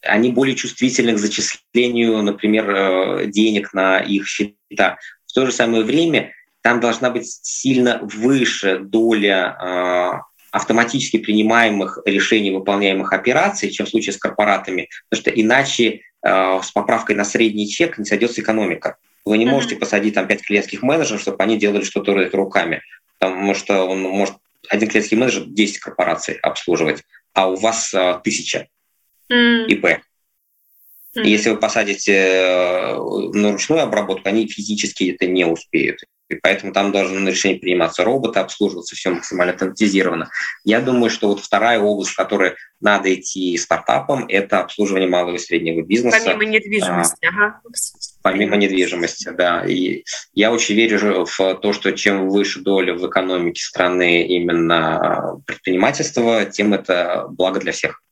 [0.00, 4.98] они более чувствительны к зачислению, например, э, денег на их счета.
[5.26, 6.32] В то же самое время
[6.62, 14.12] там должна быть сильно выше доля э, автоматически принимаемых решений, выполняемых операций, чем в случае
[14.12, 18.96] с корпоратами, потому что иначе э, с поправкой на средний чек не сойдется экономика.
[19.24, 22.82] Вы не можете посадить там пять клиентских менеджеров, чтобы они делали что-то руками,
[23.18, 24.36] потому что он может
[24.68, 27.02] один клиентский менеджер 10 корпораций обслуживать,
[27.32, 28.68] а у вас э, тысяча.
[29.28, 30.02] ИП.
[31.16, 35.98] Если вы посадите э, на ручную обработку, они физически это не успеют.
[36.28, 40.30] И поэтому там должны решение приниматься роботы, обслуживаться все максимально автоматизировано.
[40.64, 45.38] Я думаю, что вот вторая область, в которой надо идти стартапам, это обслуживание малого и
[45.38, 46.18] среднего бизнеса.
[46.24, 47.60] Помимо недвижимости, а, ага.
[48.22, 49.64] Помимо недвижимости, да.
[49.66, 56.44] И я очень верю в то, что чем выше доля в экономике страны именно предпринимательства,
[56.46, 58.02] тем это благо для всех.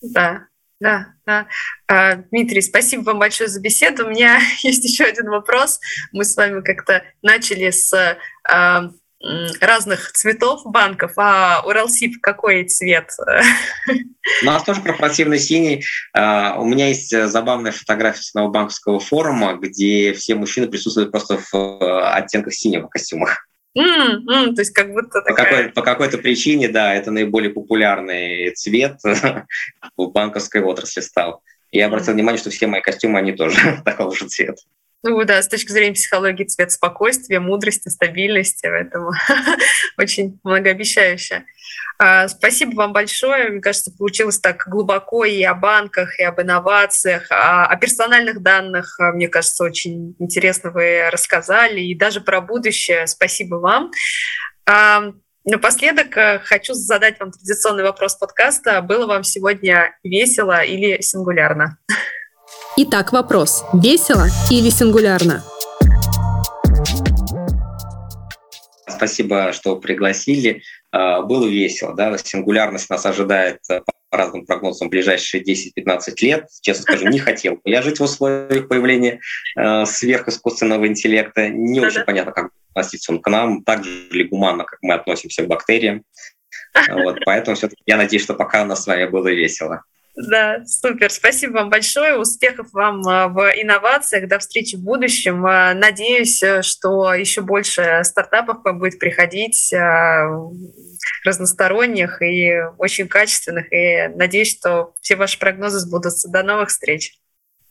[0.00, 0.47] Да,
[0.80, 1.46] да, да.
[1.88, 4.06] А, Дмитрий, спасибо вам большое за беседу.
[4.06, 5.80] У меня есть еще один вопрос.
[6.12, 7.92] Мы с вами как-то начали с
[8.48, 8.90] а,
[9.60, 13.10] разных цветов банков, а Уралсиб какой цвет?
[14.42, 15.84] У нас тоже корпоративный синий.
[16.14, 22.14] А, у меня есть забавная фотография с банковского форума, где все мужчины присутствуют просто в
[22.14, 23.30] оттенках синего костюма.
[23.78, 25.34] Mm, mm, то есть как будто такая...
[25.34, 28.98] по, какой, по какой-то причине, да, это наиболее популярный цвет
[29.96, 31.42] в банковской отрасли стал.
[31.70, 34.62] Я обратил внимание, что все мои костюмы, они тоже такого же цвета.
[35.04, 39.12] Ну да, с точки зрения психологии цвет спокойствия, мудрости, стабильности, поэтому
[39.96, 41.44] очень многообещающе.
[41.98, 43.48] А, спасибо вам большое.
[43.50, 48.98] Мне кажется, получилось так глубоко и о банках, и об инновациях, а, о персональных данных.
[48.98, 53.06] А, мне кажется, очень интересно вы рассказали, и даже про будущее.
[53.06, 53.92] Спасибо вам.
[55.44, 58.82] Напоследок э, хочу задать вам традиционный вопрос подкаста.
[58.82, 61.78] Было вам сегодня весело или сингулярно?
[62.80, 63.64] Итак, вопрос.
[63.72, 65.42] Весело или сингулярно?
[68.86, 70.62] Спасибо, что пригласили.
[70.92, 71.96] А, было весело.
[71.96, 72.16] Да?
[72.18, 76.46] Сингулярность нас ожидает э, по разным прогнозам в ближайшие 10-15 лет.
[76.60, 79.18] Честно скажу, не хотел бы я жить в условиях появления
[79.56, 81.48] э, сверхискусственного интеллекта.
[81.48, 85.42] Не очень понятно, как относиться он к нам, так же ли гуманно, как мы относимся
[85.42, 86.04] к бактериям.
[86.92, 89.82] Вот, поэтому все-таки я надеюсь, что пока у нас с вами было весело.
[90.26, 91.10] Да, супер.
[91.10, 92.18] Спасибо вам большое.
[92.18, 94.28] Успехов вам а, в инновациях.
[94.28, 95.46] До встречи в будущем.
[95.46, 99.72] А, надеюсь, э, что еще больше стартапов будет приходить
[101.24, 103.72] разносторонних и очень качественных.
[103.72, 106.28] И надеюсь, что все ваши прогнозы сбудутся.
[106.28, 107.16] До новых встреч.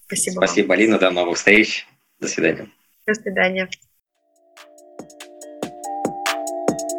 [0.05, 0.35] Спасибо.
[0.35, 0.77] Спасибо, вам.
[0.77, 0.99] Алина.
[0.99, 1.85] До новых встреч.
[2.21, 2.69] До свидания.
[3.05, 3.69] До свидания.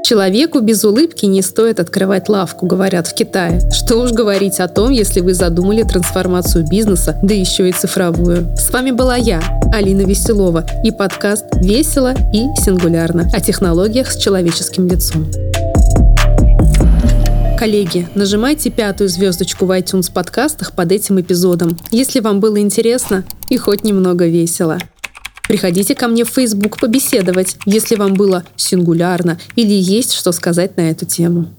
[0.08, 3.60] Человеку без улыбки не стоит открывать лавку, говорят в Китае.
[3.70, 8.56] Что уж говорить о том, если вы задумали трансформацию бизнеса, да еще и цифровую.
[8.56, 14.88] С вами была я, Алина Веселова, и подкаст «Весело и сингулярно» о технологиях с человеческим
[14.88, 15.30] лицом.
[17.58, 23.58] Коллеги, нажимайте пятую звездочку в iTunes подкастах под этим эпизодом, если вам было интересно и
[23.58, 24.78] хоть немного весело.
[25.48, 30.90] Приходите ко мне в Facebook побеседовать, если вам было сингулярно или есть что сказать на
[30.90, 31.46] эту тему.